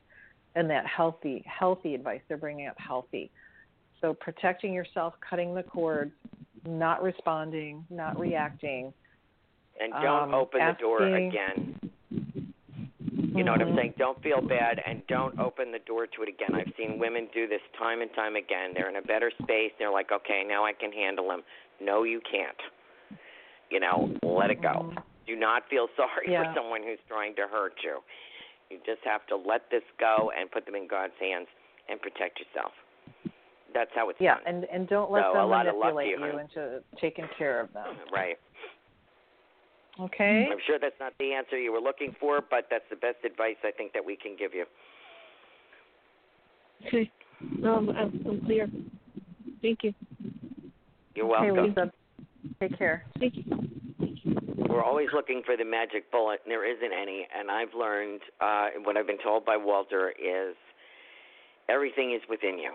[0.54, 2.20] and that healthy, healthy advice.
[2.28, 3.30] They're bringing up healthy.
[4.00, 6.12] So protecting yourself, cutting the cords,
[6.66, 8.92] not responding, not reacting.
[9.80, 11.78] And don't um, open the door again.
[13.36, 13.94] You know what I'm saying?
[13.98, 16.54] Don't feel bad and don't open the door to it again.
[16.54, 18.72] I've seen women do this time and time again.
[18.72, 19.72] They're in a better space.
[19.78, 21.42] They're like, okay, now I can handle him.
[21.80, 23.20] No, you can't.
[23.70, 24.90] You know, let it go.
[25.26, 26.44] Do not feel sorry Yeah.
[26.44, 28.02] for someone who's trying to hurt you.
[28.70, 31.46] You just have to let this go and put them in God's hands
[31.88, 32.72] and protect yourself.
[33.74, 34.42] That's how it's Yeah, done.
[34.46, 36.42] and and don't let So, a them lot of luck manipulate you, you honey.
[36.42, 37.96] into taking care of them.
[38.12, 38.38] Right.
[39.98, 40.48] Okay.
[40.50, 43.56] I'm sure that's not the answer you were looking for, but that's the best advice
[43.64, 44.66] I think that we can give you.
[46.86, 47.10] Okay.
[47.58, 48.68] No, I'm, I'm, I'm clear.
[49.62, 49.94] Thank you.
[51.14, 51.50] You're welcome.
[51.50, 51.90] Okay, welcome.
[52.48, 52.58] Lisa.
[52.60, 53.04] Take care.
[53.18, 53.44] Thank you.
[54.76, 57.26] We're always looking for the magic bullet, and there isn't any.
[57.32, 60.54] And I've learned uh, what I've been told by Walter is
[61.70, 62.72] everything is within you.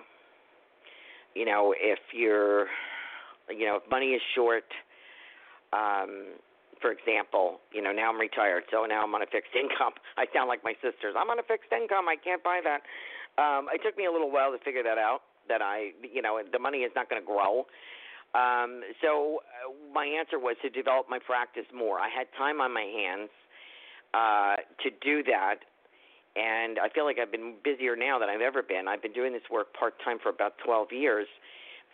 [1.36, 2.66] You know, if you're,
[3.54, 4.66] you know, if money is short,
[5.74, 6.42] um,
[6.82, 9.94] for example, you know, now I'm retired, so now I'm on a fixed income.
[10.18, 11.14] I sound like my sisters.
[11.14, 12.10] I'm on a fixed income.
[12.10, 12.82] I can't buy that.
[13.38, 15.22] Um, it took me a little while to figure that out.
[15.50, 17.70] That I, you know, the money is not going to grow.
[18.34, 22.00] Um, so uh, my answer was to develop my practice more.
[22.00, 23.30] I had time on my hands
[24.14, 25.60] uh, to do that
[26.36, 28.88] and I feel like I've been busier now than I've ever been.
[28.88, 31.28] I've been doing this work part time for about 12 years.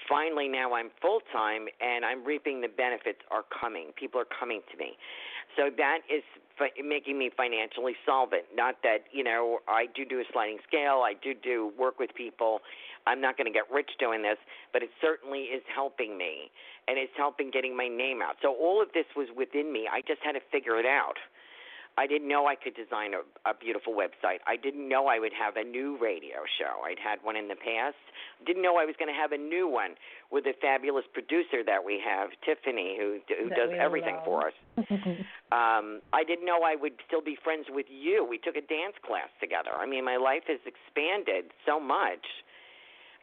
[0.08, 3.92] Finally, now I'm full time and I'm reaping the benefits are coming.
[3.98, 4.94] People are coming to me.
[5.56, 6.22] So that is
[6.58, 8.44] fi- making me financially solvent.
[8.54, 12.14] Not that, you know, I do do a sliding scale, I do do work with
[12.14, 12.60] people.
[13.08, 14.38] I'm not going to get rich doing this,
[14.74, 16.51] but it certainly is helping me
[16.88, 18.36] and it's helping getting my name out.
[18.41, 19.88] So all of this was within me.
[19.91, 21.18] I just had to figure it out.
[21.99, 24.45] I didn't know I could design a, a beautiful website.
[24.45, 26.86] I didn't know I would have a new radio show.
[26.86, 27.97] I'd had one in the past.
[28.45, 29.97] Didn't know I was going to have a new one
[30.30, 34.26] with a fabulous producer that we have, Tiffany, who who That does everything love.
[34.30, 34.58] for us.
[35.51, 38.22] um, I didn't know I would still be friends with you.
[38.30, 39.74] We took a dance class together.
[39.74, 42.22] I mean, my life has expanded so much.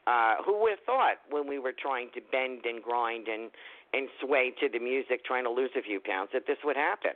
[0.06, 3.50] Uh, who would have thought when we were trying to bend and grind and
[3.94, 7.12] and sway to the music, trying to lose a few pounds, that this would happen?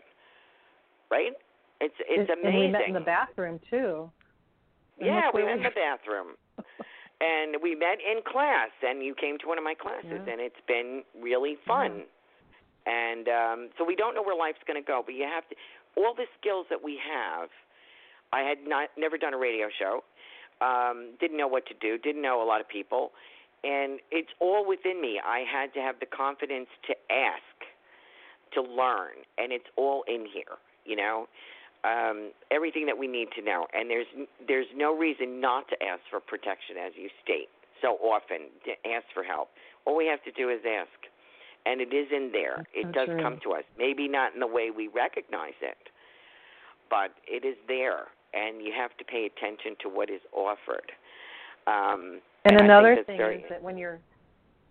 [1.11, 1.32] Right?
[1.80, 2.61] It's it's and amazing.
[2.61, 4.11] we met in the bathroom too.
[4.99, 6.36] And Yeah, we met in the bathroom.
[7.20, 10.32] and we met in class and you came to one of my classes Yeah.
[10.32, 12.05] and it's been really fun.
[12.86, 15.57] And um so we don't know where life's going to go, but you have to
[15.97, 17.51] all the skills that we have.
[18.32, 20.05] I had not never done a radio show.
[20.61, 23.12] Um didn't know what to do, didn't know a lot of people,
[23.64, 25.20] and it's all within me.
[25.24, 27.56] I had to have the confidence to ask,
[28.54, 31.28] to learn, and it's all in here, you know
[31.84, 33.66] um, everything that we need to know.
[33.72, 34.06] And there's
[34.46, 37.48] there's no reason not to ask for protection, as you state
[37.82, 38.50] so often.
[38.64, 39.50] To ask for help.
[39.84, 40.98] All we have to do is ask,
[41.66, 42.56] and it is in there.
[42.56, 43.22] That's it does true.
[43.22, 43.64] come to us.
[43.78, 45.78] Maybe not in the way we recognize it,
[46.90, 50.92] but it is there, and you have to pay attention to what is offered.
[51.66, 54.00] Um, And think another thing very- is that when you're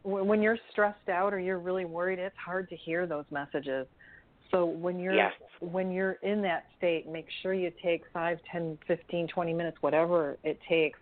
[0.04, 3.88] when when you're stressed out or you're really worried, it's hard to hear those messages.
[4.52, 5.34] So when you're Yes.
[5.60, 10.38] when you're in that state, make sure you take five, ten, fifteen, twenty minutes, whatever
[10.44, 11.00] it takes,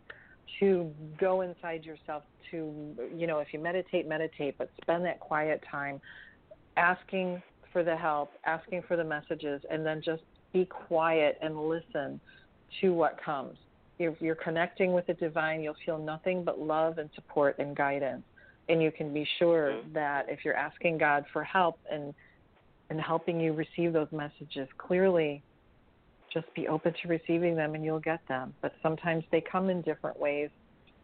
[0.60, 2.24] to go inside yourself.
[2.52, 6.02] To you know, if you meditate, meditate, but spend that quiet time,
[6.78, 7.42] asking
[7.72, 12.20] for the help, asking for the messages, and then just be quiet and listen
[12.82, 13.58] to what comes.
[13.98, 18.26] If you're connecting with the divine, you'll feel nothing but love and support and guidance.
[18.68, 19.94] And you can be sure Mhm.
[19.94, 22.14] that if you're asking God for help and
[22.92, 25.44] and helping you receive those messages clearly,
[26.32, 28.54] just be open to receiving them and you'll get them.
[28.62, 30.52] But sometimes they come in different ways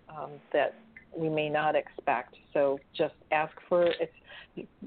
[0.10, 0.76] um, that
[1.16, 2.36] we may not expect.
[2.54, 4.12] So just ask for it's.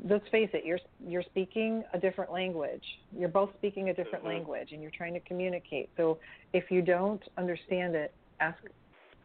[0.08, 0.64] Let's face it.
[0.64, 2.84] You're you're speaking a different language.
[3.16, 4.28] You're both speaking a different Mhm.
[4.28, 5.90] language, and you're trying to communicate.
[5.96, 6.18] So
[6.52, 8.58] if you don't understand it, ask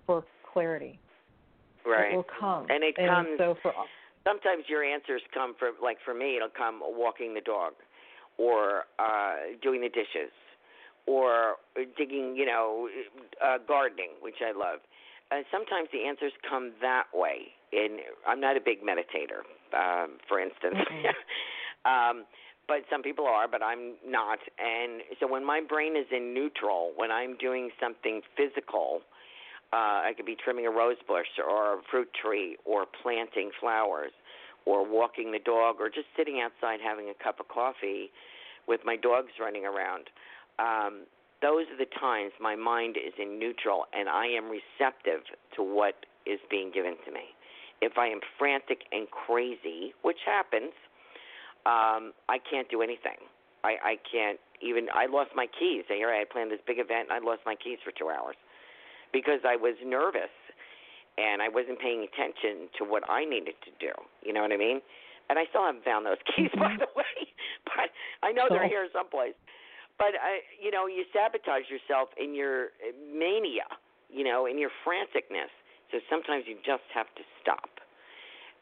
[0.05, 0.99] for clarity.
[1.85, 2.13] right.
[2.13, 2.67] It will come.
[2.69, 3.73] And it comes- So for
[4.25, 7.73] sometimes your answers come from like for me it'll come walking the dog
[8.37, 10.31] or uh doing the dishes
[11.07, 11.55] or
[11.97, 12.89] digging you know
[13.41, 14.79] uh gardening which i love
[15.31, 17.53] uh, sometimes the answers come that way.
[17.71, 20.77] And i'm not a big meditator um for instance.
[21.85, 22.25] Um
[22.67, 24.39] but some people are but i'm not.
[24.59, 29.01] And so when my brain is in neutral when i'm doing something physical
[29.71, 34.11] uh, I could be trimming a rose bush or a fruit tree or planting flowers
[34.65, 38.09] or walking the dog or just sitting outside having a cup of coffee
[38.67, 40.09] with my dogs running around.
[40.57, 41.05] Um,
[41.41, 45.23] those are the times my mind is in neutral and I am receptive
[45.55, 47.33] to what is being given to me.
[47.81, 50.75] If I am frantic and crazy, which happens,
[51.65, 53.23] um, I can't do anything.
[53.63, 54.87] I, I can't even.
[54.93, 55.83] I lost my keys.
[55.87, 58.35] Here I had planned this big event, and I lost my keys for two hours
[59.11, 60.31] because I was nervous
[61.19, 63.91] and I wasn't paying attention to what I needed to do.
[64.23, 64.79] You know what I mean?
[65.29, 67.05] And I still haven't found those keys, by the way.
[67.65, 67.91] But
[68.23, 69.35] I know they're here someplace.
[69.99, 72.69] But I, you know, you sabotage yourself in your
[73.13, 73.67] mania.
[74.09, 75.53] You know, in your franticness.
[75.91, 77.69] So sometimes you just have to stop,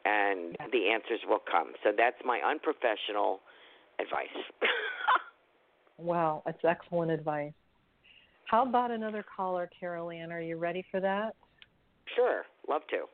[0.04, 0.68] and Yeah.
[0.72, 1.72] the answers will come.
[1.84, 3.40] So that's my unprofessional
[4.00, 4.36] advice.
[6.00, 7.54] Well, it's excellent advice.
[8.46, 10.32] How about another caller, Carol Ann?
[10.32, 11.36] Are you ready for that?
[12.16, 13.06] sure, love to.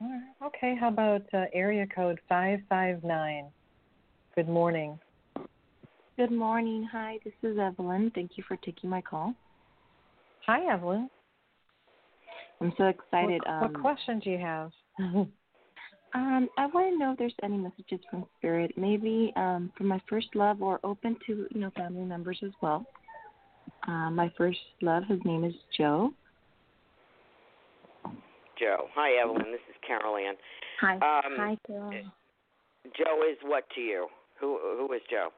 [0.00, 0.20] Right.
[0.44, 0.76] Okay.
[0.78, 3.46] How about uh, area code 559?
[4.34, 4.98] Good morning.
[6.18, 6.84] Good morning.
[6.90, 8.10] Hi, this is Evelyn.
[8.12, 9.34] Thank you for taking my call.
[10.46, 11.08] Hi, Evelyn.
[12.60, 13.40] I'm so excited.
[13.46, 14.72] What, um, what question do you have?
[14.98, 15.28] um,
[16.58, 20.26] I want to know if there's any messages from Spirit, maybe um, from my first
[20.34, 22.84] love or open to you know family members as well.
[23.86, 26.10] Uh, my first love, his name is Joe.
[28.58, 28.88] Joe.
[28.96, 29.52] Hi, Evelyn.
[29.52, 30.34] This is Carol Ann.
[30.80, 30.94] Hi.
[30.94, 31.90] Um, Hi, Joe.
[32.96, 34.08] Joe is what to you?
[34.40, 35.28] Who who is Joe?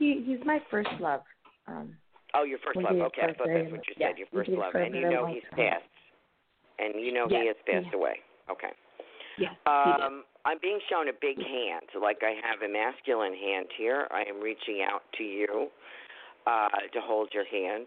[0.00, 1.20] He he's my first love.
[1.68, 1.94] Um,
[2.34, 2.94] Oh, your first love.
[2.94, 4.16] Okay, I thought that's what you said.
[4.16, 5.84] Your first love, and you know he's passed,
[6.78, 8.22] and you know yes, he has passed away.
[8.50, 8.70] Okay.
[9.38, 9.54] Yes.
[9.66, 14.06] Um, I'm being shown a big hand, like I have a masculine hand here.
[14.10, 15.68] I am reaching out to you
[16.46, 17.86] uh, to hold your hand.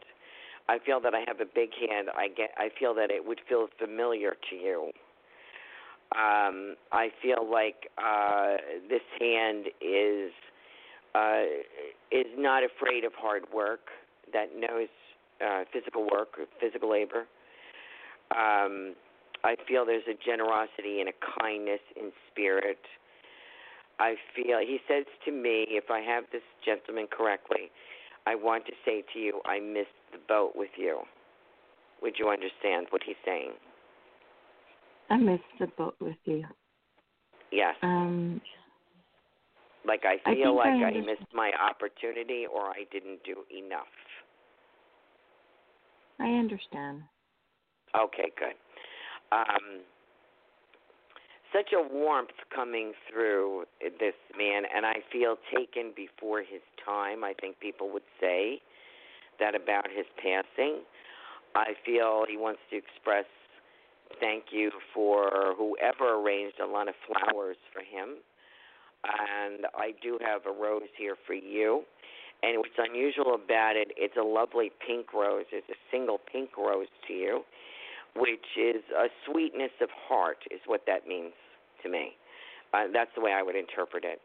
[0.68, 2.10] I feel that I have a big hand.
[2.16, 2.52] I get.
[2.58, 4.92] I feel that it would feel familiar to you.
[6.16, 8.58] Um, I feel like uh,
[8.90, 10.32] this hand is
[11.16, 11.44] uh,
[12.12, 13.82] is not afraid of hard work.
[14.32, 14.88] That knows
[15.46, 17.26] uh, physical work, or physical labor.
[18.32, 18.96] Um,
[19.44, 22.80] I feel there's a generosity and a kindness in spirit.
[24.00, 27.70] I feel he says to me, if I have this gentleman correctly,
[28.26, 31.02] I want to say to you, I missed the boat with you.
[32.02, 33.52] Would you understand what he's saying?
[35.10, 36.44] I missed the boat with you.
[37.52, 37.76] Yes.
[37.82, 38.42] Um,
[39.86, 43.44] like I I feel think like I I, missed my opportunity or I didn't do
[43.56, 43.88] enough.
[46.20, 47.02] I understand.
[47.96, 48.56] Okay, good.
[49.32, 49.82] Um,
[51.54, 57.24] such a warmth coming through this man, and I feel taken before his time.
[57.24, 58.62] I think people would say
[59.40, 60.82] that about his passing.
[61.56, 63.26] I feel he wants to express
[64.20, 68.18] thank you for whoever arranged a lot of flowers for him.
[69.04, 71.84] And I do have a rose here for you.
[72.42, 75.46] And what's unusual about it, it's a lovely pink rose.
[75.52, 77.44] It's a single pink rose to you
[78.16, 81.34] which is a sweetness of heart, is what that means
[81.82, 82.16] to me.
[82.74, 84.22] Uh, that's the way I would interpret it.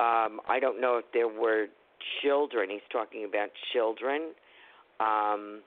[0.00, 1.66] Um, I don't know if there were
[2.22, 2.68] children.
[2.70, 4.32] He's talking about children.
[5.00, 5.60] Um,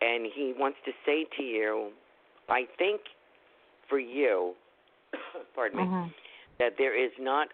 [0.00, 1.90] and he wants to say to you,
[2.48, 3.00] I think
[3.88, 4.54] for you,
[5.54, 6.14] pardon me, Mhm.
[6.58, 7.48] That there is not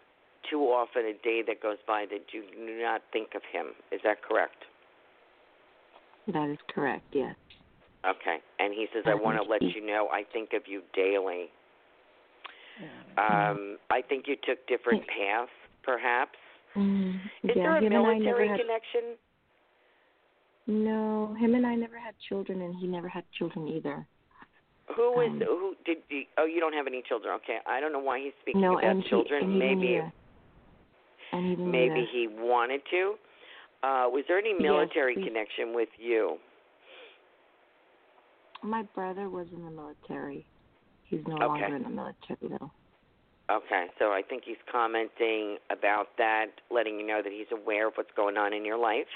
[0.51, 3.69] too often a day that goes by that you do not think of him.
[3.91, 4.65] Is that correct?
[6.33, 7.05] That is correct.
[7.13, 7.35] Yes.
[8.05, 8.39] Okay.
[8.59, 11.51] And he says, I want to let you know I think of you daily.
[13.19, 15.51] Um, I think you took different paths,
[15.85, 16.39] perhaps.
[16.75, 19.17] Mm, Is yeah, there a him and I never military had, connection?
[20.67, 24.07] No, him and I never had children, and he never had children either.
[24.97, 27.35] Who is Um, who did you, oh you don't have any children?
[27.43, 29.41] Okay, I don't know why he's speaking no, about and children.
[29.41, 30.01] he, and he didn't maybe.
[31.33, 33.15] And maybe he wanted to.
[33.83, 36.37] Uh, was there any Yes, military we- connection with you?
[38.63, 40.47] My brother was in the military.
[41.05, 41.47] He's no Okay.
[41.47, 42.71] longer in the military though.
[43.51, 47.95] Okay, so I think he's commenting about that, letting you know that he's aware of
[47.97, 49.09] what's going on in your life.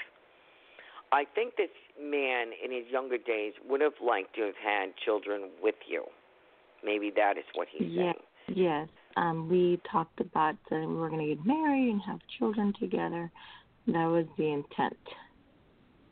[1.11, 1.69] I think this
[2.01, 6.03] man in his younger days would have liked to have had children with you.
[6.83, 8.13] Maybe that is what he's Yeah.
[8.13, 8.23] saying.
[8.47, 8.89] Yes.
[9.15, 13.31] Um, we talked about that we were going to get married and have children together.
[13.87, 14.97] That was the intent.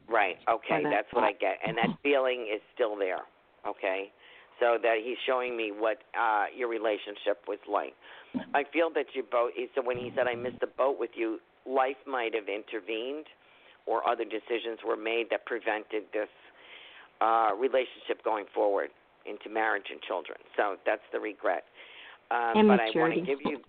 [0.08, 0.38] Right.
[0.48, 3.22] Okay, that that's what I get, and that feeling is still there.
[3.68, 4.12] Okay,
[4.60, 7.96] so that he's showing me what uh your relationship was like.
[8.54, 9.52] I feel that you both.
[9.74, 13.26] So when he said I missed the boat with you, life might have intervened,
[13.86, 16.30] or other decisions were made that prevented this
[17.22, 18.90] uh relationship going forward
[19.26, 20.38] into marriage and children.
[20.58, 21.64] So that's the regret.
[22.32, 23.60] Um, but I want to give you.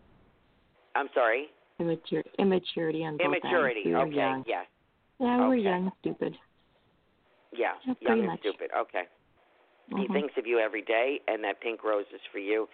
[0.94, 1.46] I'm sorry.
[1.78, 3.36] Immature, immaturity on both ends.
[3.44, 3.82] Immaturity.
[3.86, 4.16] We were Okay.
[4.16, 4.44] young.
[4.46, 4.66] Yes.
[5.18, 5.62] Yeah, we were Okay.
[5.62, 6.36] young stupid.
[7.52, 7.72] Yeah.
[7.84, 8.40] Yeah, Young and much.
[8.40, 8.70] stupid.
[8.76, 9.04] Okay.
[9.88, 10.12] He Mhm.
[10.12, 12.68] thinks of you every day, and that pink rose is for you.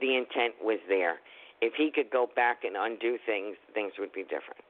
[0.00, 1.20] The intent was there.
[1.60, 4.62] If he could go back and undo things, things would be different.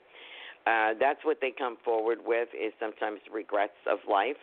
[0.68, 4.36] Uh, that's what they come forward with is sometimes regrets of life.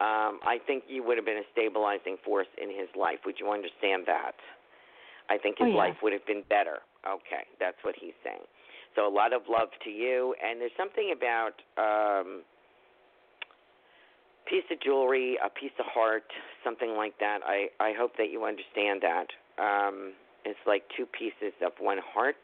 [0.00, 3.20] Um, I think you would have been a stabilizing force in his life.
[3.24, 4.34] Would you understand that?
[5.30, 5.76] I think his Oh, yeah.
[5.76, 6.78] life would have been better.
[7.06, 8.42] Okay, that's what he's saying.
[8.96, 12.42] So a lot of love to you, and there's something about um,
[14.46, 16.26] piece of jewelry, a piece of heart,
[16.62, 17.40] something like that.
[17.46, 19.28] I I hope that you understand that.
[19.58, 20.12] Um,
[20.44, 22.42] it's like two pieces of one heart.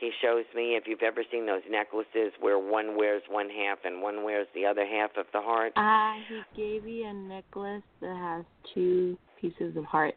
[0.00, 4.00] He shows me if you've ever seen those necklaces where one wears one half and
[4.00, 5.72] one wears the other half of the heart.
[5.76, 8.44] Ah, he gave me a necklace that has
[8.74, 10.16] two pieces of hearts.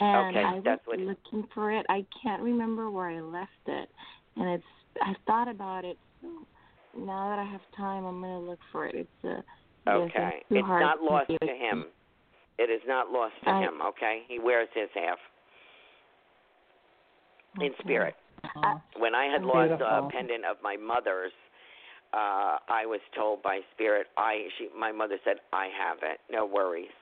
[0.00, 1.84] And Okay, I was what- looking for it.
[1.90, 3.90] I can't remember where I left it.
[4.36, 4.64] And it's
[5.02, 5.98] I thought about it.
[6.22, 6.28] So
[6.96, 8.94] now that I have time, I'm going to look for it.
[8.94, 9.44] It's a
[9.86, 11.84] Okay, two it's not lost to him.
[12.58, 13.82] It is not lost to I- him.
[13.82, 15.18] Okay, he wears his half
[17.60, 18.14] in spirit.
[18.56, 21.32] Uh, when I had lost a pendant of my mother's,
[22.12, 26.46] uh, I was told by spirit, I she my mother said, I have it, no
[26.46, 26.94] worries.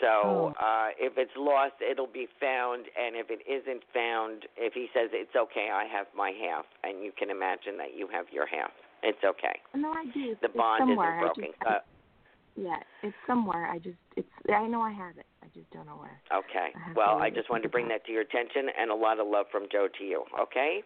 [0.00, 0.54] So Oh.
[0.58, 5.10] uh, if it's lost, it'll be found, and if it isn't found, if he says
[5.12, 8.72] it's okay, I have my half, and you can imagine that you have your half.
[9.02, 9.60] It's okay.
[9.74, 10.36] No, I do.
[10.40, 11.44] The bond isn't broken.
[11.44, 11.78] Just, I,
[12.56, 13.66] yeah, it's somewhere.
[13.66, 14.28] I just, it's.
[14.52, 15.26] I know I have it.
[15.42, 16.20] I just don't know where.
[16.32, 16.68] Okay.
[16.74, 19.26] I Well, I just wanted to bring that to your attention, and a lot of
[19.26, 20.24] love from Joe to you.
[20.40, 20.82] Okay.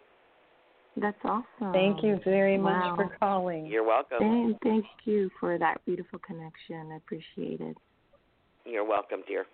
[0.97, 1.73] That's awesome.
[1.73, 3.67] Thank you very much for calling.
[3.67, 4.19] You're welcome.
[4.21, 6.93] Thank, thank you for that beautiful connection.
[6.93, 7.77] I appreciate it.
[8.65, 9.47] You're welcome, dear.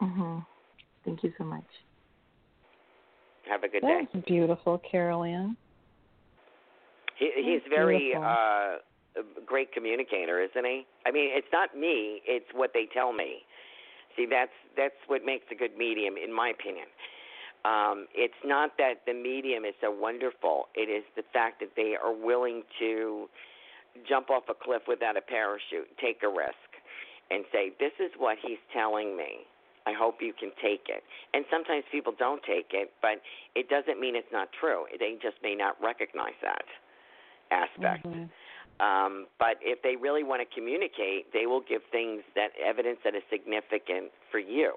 [0.00, 0.44] Mhm.
[1.04, 1.64] Thank you so much.
[3.48, 4.08] Have a good day.
[4.12, 5.56] That's beautiful, Carol Ann.
[7.16, 8.24] He, he's very beautiful.
[8.24, 8.78] uh, a
[9.44, 10.86] great communicator, isn't he?
[11.06, 13.44] I mean, it's not me; it's what they tell me.
[14.16, 16.86] See, that's that's what makes a good medium, in my opinion.
[17.64, 21.96] Um, it's not that the medium is so wonderful; it is the fact that they
[21.96, 23.28] are willing to
[24.08, 26.70] jump off a cliff without a parachute, take a risk,
[27.30, 29.46] and say, "This is what he's telling me."
[29.86, 31.04] I hope you can take it.
[31.34, 33.20] And sometimes people don't take it, but
[33.54, 34.86] it doesn't mean it's not true.
[34.98, 36.64] They just may not recognize that
[37.50, 38.06] aspect.
[38.06, 38.30] Mhm.
[38.80, 43.14] Um, but if they really want to communicate, they will give things that evidence that
[43.14, 44.74] is significant for you.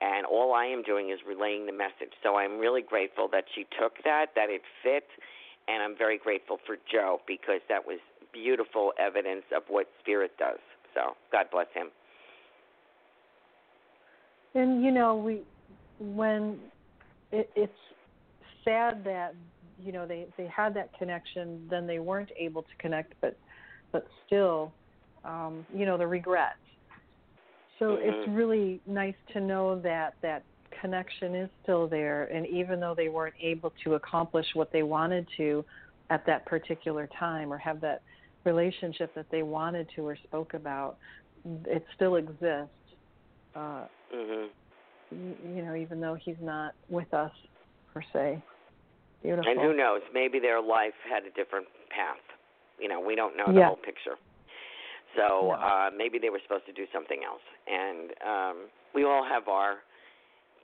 [0.00, 2.14] And all I am doing is relaying the message.
[2.22, 5.04] So I'm really grateful that she took that, that it fit,
[5.66, 7.98] and I'm very grateful for Joe because that was
[8.32, 10.60] beautiful evidence of what spirit does.
[10.94, 11.88] So God bless him.
[14.54, 15.42] And you know, we
[15.98, 16.58] when
[17.32, 17.72] it, it's
[18.64, 19.34] sad that
[19.82, 23.38] you know they they had that connection, then they weren't able to connect, but
[23.92, 24.74] but still,
[25.24, 26.56] um, you know, the regret.
[27.78, 28.36] So it's Mhm.
[28.36, 30.44] really nice to know that that
[30.80, 35.26] connection is still there, and even though they weren't able to accomplish what they wanted
[35.36, 35.64] to
[36.10, 38.02] at that particular time, or have that
[38.44, 40.98] relationship that they wanted to or spoke about,
[41.66, 42.74] it still exists.
[43.54, 44.50] Uh, Mhm.
[45.10, 47.32] you know, even though he's not with us
[47.92, 48.42] per se.
[49.22, 49.50] Beautiful.
[49.50, 50.00] And who knows?
[50.14, 52.20] Maybe their life had a different path.
[52.78, 53.66] You know, we don't know the Yeah.
[53.66, 54.16] whole picture.
[55.16, 55.50] So No.
[55.52, 57.42] uh, maybe they were supposed to do something else.
[57.66, 58.56] And um,
[58.94, 59.82] we all have our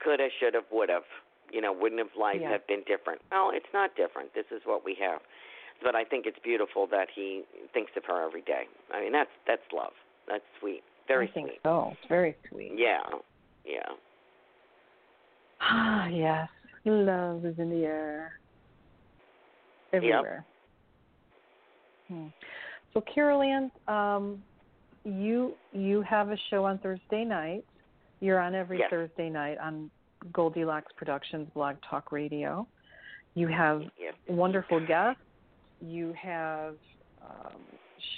[0.01, 1.03] coulda, shoulda, woulda.
[1.51, 2.51] You know, wouldn't have life Yeah.
[2.51, 3.21] have been different?
[3.31, 4.33] Well, it's not different.
[4.35, 5.21] This is what we have.
[5.83, 8.69] But I think it's beautiful that he thinks of her every day.
[8.93, 9.93] I mean, that's that's love.
[10.27, 10.83] That's sweet.
[11.09, 11.61] Very I think sweet.
[11.65, 11.89] so.
[11.99, 12.73] It's very sweet.
[12.77, 13.03] Yeah.
[13.65, 13.89] Yeah.
[15.61, 16.49] Ah, yes.
[16.85, 18.39] Love is in the air.
[19.97, 20.45] Everywhere.
[22.09, 22.27] Hmm.
[22.93, 24.43] So Carol Ann, um,
[25.05, 27.65] you you have a show on Thursday night.
[28.21, 28.91] You're on every Yes.
[28.91, 29.91] Thursday night on
[30.33, 32.67] Goldilocks Productions Blog Talk Radio.
[33.35, 33.83] You have
[34.29, 35.21] wonderful guests.
[35.81, 36.77] You have
[37.23, 37.61] um,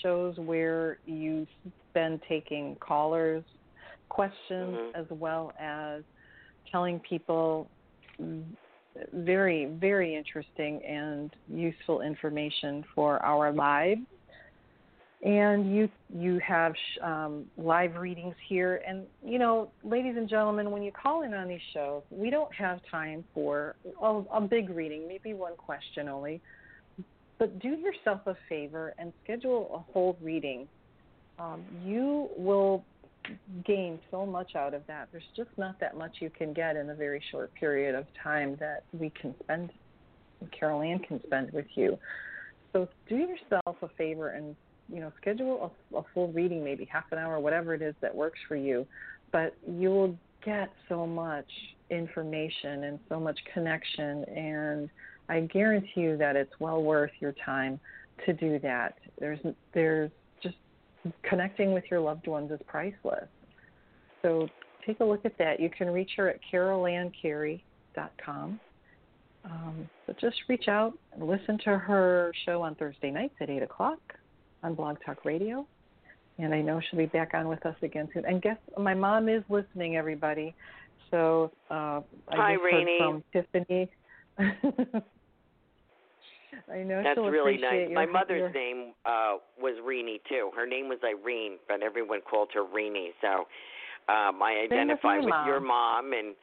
[0.03, 1.49] shows where you've
[1.95, 3.45] been taking callers'
[4.09, 4.95] questions Mhm.
[4.95, 6.03] as well as
[6.71, 7.69] telling people
[9.13, 14.01] very, very interesting and useful information for our lives.
[15.23, 20.83] And you you have um, live readings here, and you know, ladies and gentlemen, when
[20.83, 25.09] you call in on these shows, we don't have time for a, a big reading,
[25.09, 26.41] maybe one question only.
[27.39, 30.69] But do yourself a favor and schedule a whole reading.
[31.39, 32.85] Um, you will
[33.65, 35.09] gain so much out of that.
[35.13, 38.57] There's just not that much you can get in a very short period of time
[38.61, 39.71] that we can spend,
[40.59, 41.99] Carol Ann can spend with you.
[42.73, 44.55] So do yourself a favor and
[44.89, 48.15] you know schedule a, a full reading, maybe half an hour, whatever it is that
[48.15, 48.87] works for you.
[49.33, 51.51] But you will get so much
[51.91, 54.91] information and so much connection, and
[55.29, 57.81] I guarantee you that it's well worth your time
[58.25, 58.99] to do that.
[59.19, 59.41] There's
[59.73, 60.11] there's
[61.23, 63.29] connecting with your loved ones is priceless.
[64.23, 64.49] So
[64.87, 65.61] take a look at that.
[65.61, 68.61] You can reach her at carolancarey.com.
[69.45, 73.63] Um, so just reach out and listen to her show on Thursday nights at 8
[73.63, 73.99] o'clock
[74.63, 75.67] on Blog Talk Radio.
[76.39, 78.27] And I know she'll be back on with us again soon.
[78.27, 80.55] And guess my mom is listening, everybody.
[81.11, 82.99] So uh, I Hi, just Rainey.
[83.01, 83.89] heard from Tiffany.
[86.73, 87.89] I know That's really nice.
[87.93, 90.51] My mother's your, name uh was Reenie too.
[90.57, 93.13] Her name was Irene, but everyone called her Reenie.
[93.21, 93.47] So
[94.09, 96.13] um I with identify with your mom.
[96.13, 96.35] and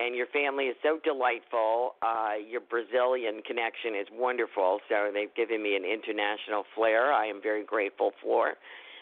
[0.00, 1.94] and your family is so delightful.
[2.02, 4.80] Uh your Brazilian connection is wonderful.
[4.88, 7.12] So they've given me an international flair.
[7.12, 8.54] I am very grateful for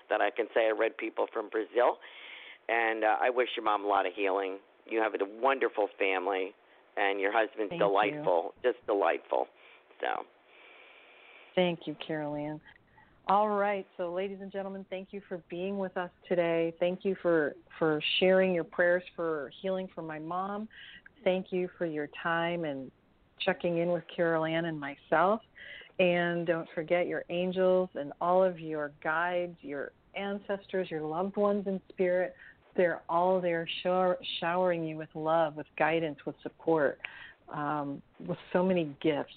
[0.09, 1.99] that I can say I read people from Brazil.
[2.69, 4.59] And uh, I wish your mom a lot of healing.
[4.89, 6.53] You have a wonderful family
[6.97, 7.87] and your husband's Thank you.
[7.89, 8.55] delightful.
[8.63, 9.47] Just delightful.
[10.01, 10.25] So
[11.57, 12.61] Thank you, Carol Ann.
[13.29, 16.73] All right, so ladies and gentlemen, thank you for being with us today.
[16.79, 20.69] Thank you for for sharing your prayers for healing for my mom.
[21.25, 22.89] Thank you for your time and
[23.41, 25.41] checking in with Carol Ann and myself.
[25.99, 31.67] And don't forget your angels and all of your guides, your ancestors, your loved ones
[31.67, 32.35] in spirit.
[32.77, 36.99] They're all there shower, showering you with love, with guidance, with support,
[37.53, 39.33] um, with so many gifts.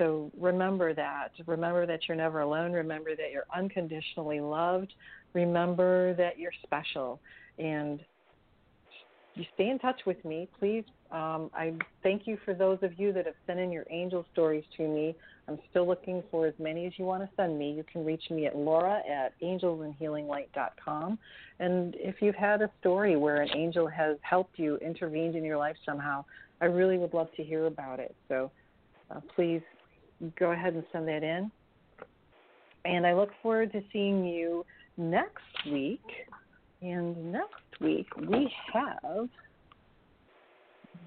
[0.00, 1.32] So remember that.
[1.46, 2.72] Remember that you're never alone.
[2.72, 4.94] Remember that you're unconditionally loved.
[5.34, 7.20] Remember that you're special.
[7.58, 8.00] And
[9.34, 10.84] you stay in touch with me, please.
[11.12, 14.64] Um, I thank you for those of you that have sent in your angel stories
[14.78, 15.14] to me.
[15.48, 17.70] I'm still looking for as many as you want to send me.
[17.70, 21.18] You can reach me at laura at angelsandhealinglight.com.
[21.58, 25.58] And if you've had a story where an angel has helped you, intervened in your
[25.58, 26.24] life somehow,
[26.62, 28.14] I really would love to hear about it.
[28.28, 28.50] So
[29.10, 29.60] uh, please
[30.38, 31.50] go ahead and send that in.
[32.84, 34.64] And I look forward to seeing you
[34.96, 36.04] next week.
[36.82, 39.28] And next week we have,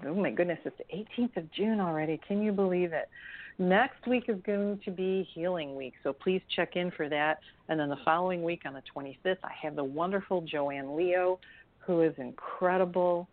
[0.06, 2.20] oh my goodness, it's the 18th of June already.
[2.26, 3.08] Can you believe it?
[3.58, 7.38] Next week is going to be Healing Week, so please check in for that.
[7.68, 11.38] And then the following week on the 25th, I have the wonderful Joanne Leo,
[11.78, 13.28] who is incredible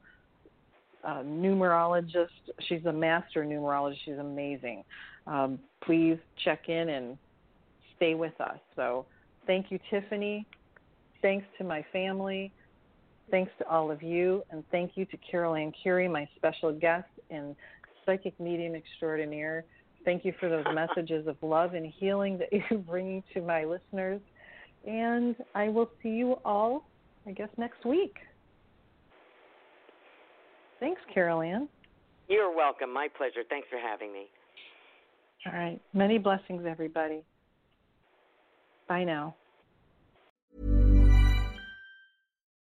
[1.04, 2.28] uh, numerologist.
[2.68, 3.98] She's a master numerologist.
[4.06, 4.84] She's amazing.
[5.28, 7.18] Um, please check in and
[7.96, 8.60] stay with us.
[8.76, 9.06] So,
[9.48, 10.46] thank you, Tiffany.
[11.22, 12.52] Thanks to my family.
[13.30, 14.44] Thanks to all of you.
[14.52, 17.56] And thank you to Carol Ann Curie, my special guest and
[18.06, 19.64] psychic medium extraordinaire.
[20.04, 24.22] Thank you for those messages of love and healing that you're bringing to my listeners.
[24.86, 26.88] And I will see you all,
[27.28, 28.16] I guess, next week.
[30.82, 31.70] Thanks, Carol Ann.
[32.28, 32.92] You're welcome.
[32.92, 33.44] My pleasure.
[33.48, 34.26] Thanks for having me.
[35.46, 35.80] All right.
[35.94, 37.22] Many blessings, everybody.
[38.90, 39.36] Bye now.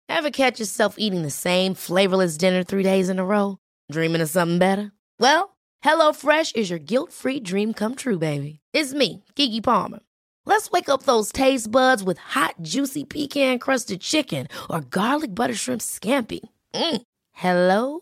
[0.10, 3.58] Ever catch yourself eating the same flavorless dinner three days in a row?
[3.90, 4.92] Dreaming of something better?
[5.18, 5.56] Well,
[5.86, 8.60] HelloFresh is your guilt free dream come true, baby.
[8.74, 10.00] It's me, Keke Palmer.
[10.46, 15.56] Let's wake up those taste buds with hot, juicy pecan crusted chicken or garlic butter
[15.56, 16.42] shrimp scampi.
[16.74, 17.02] Mm.
[17.32, 18.02] Hello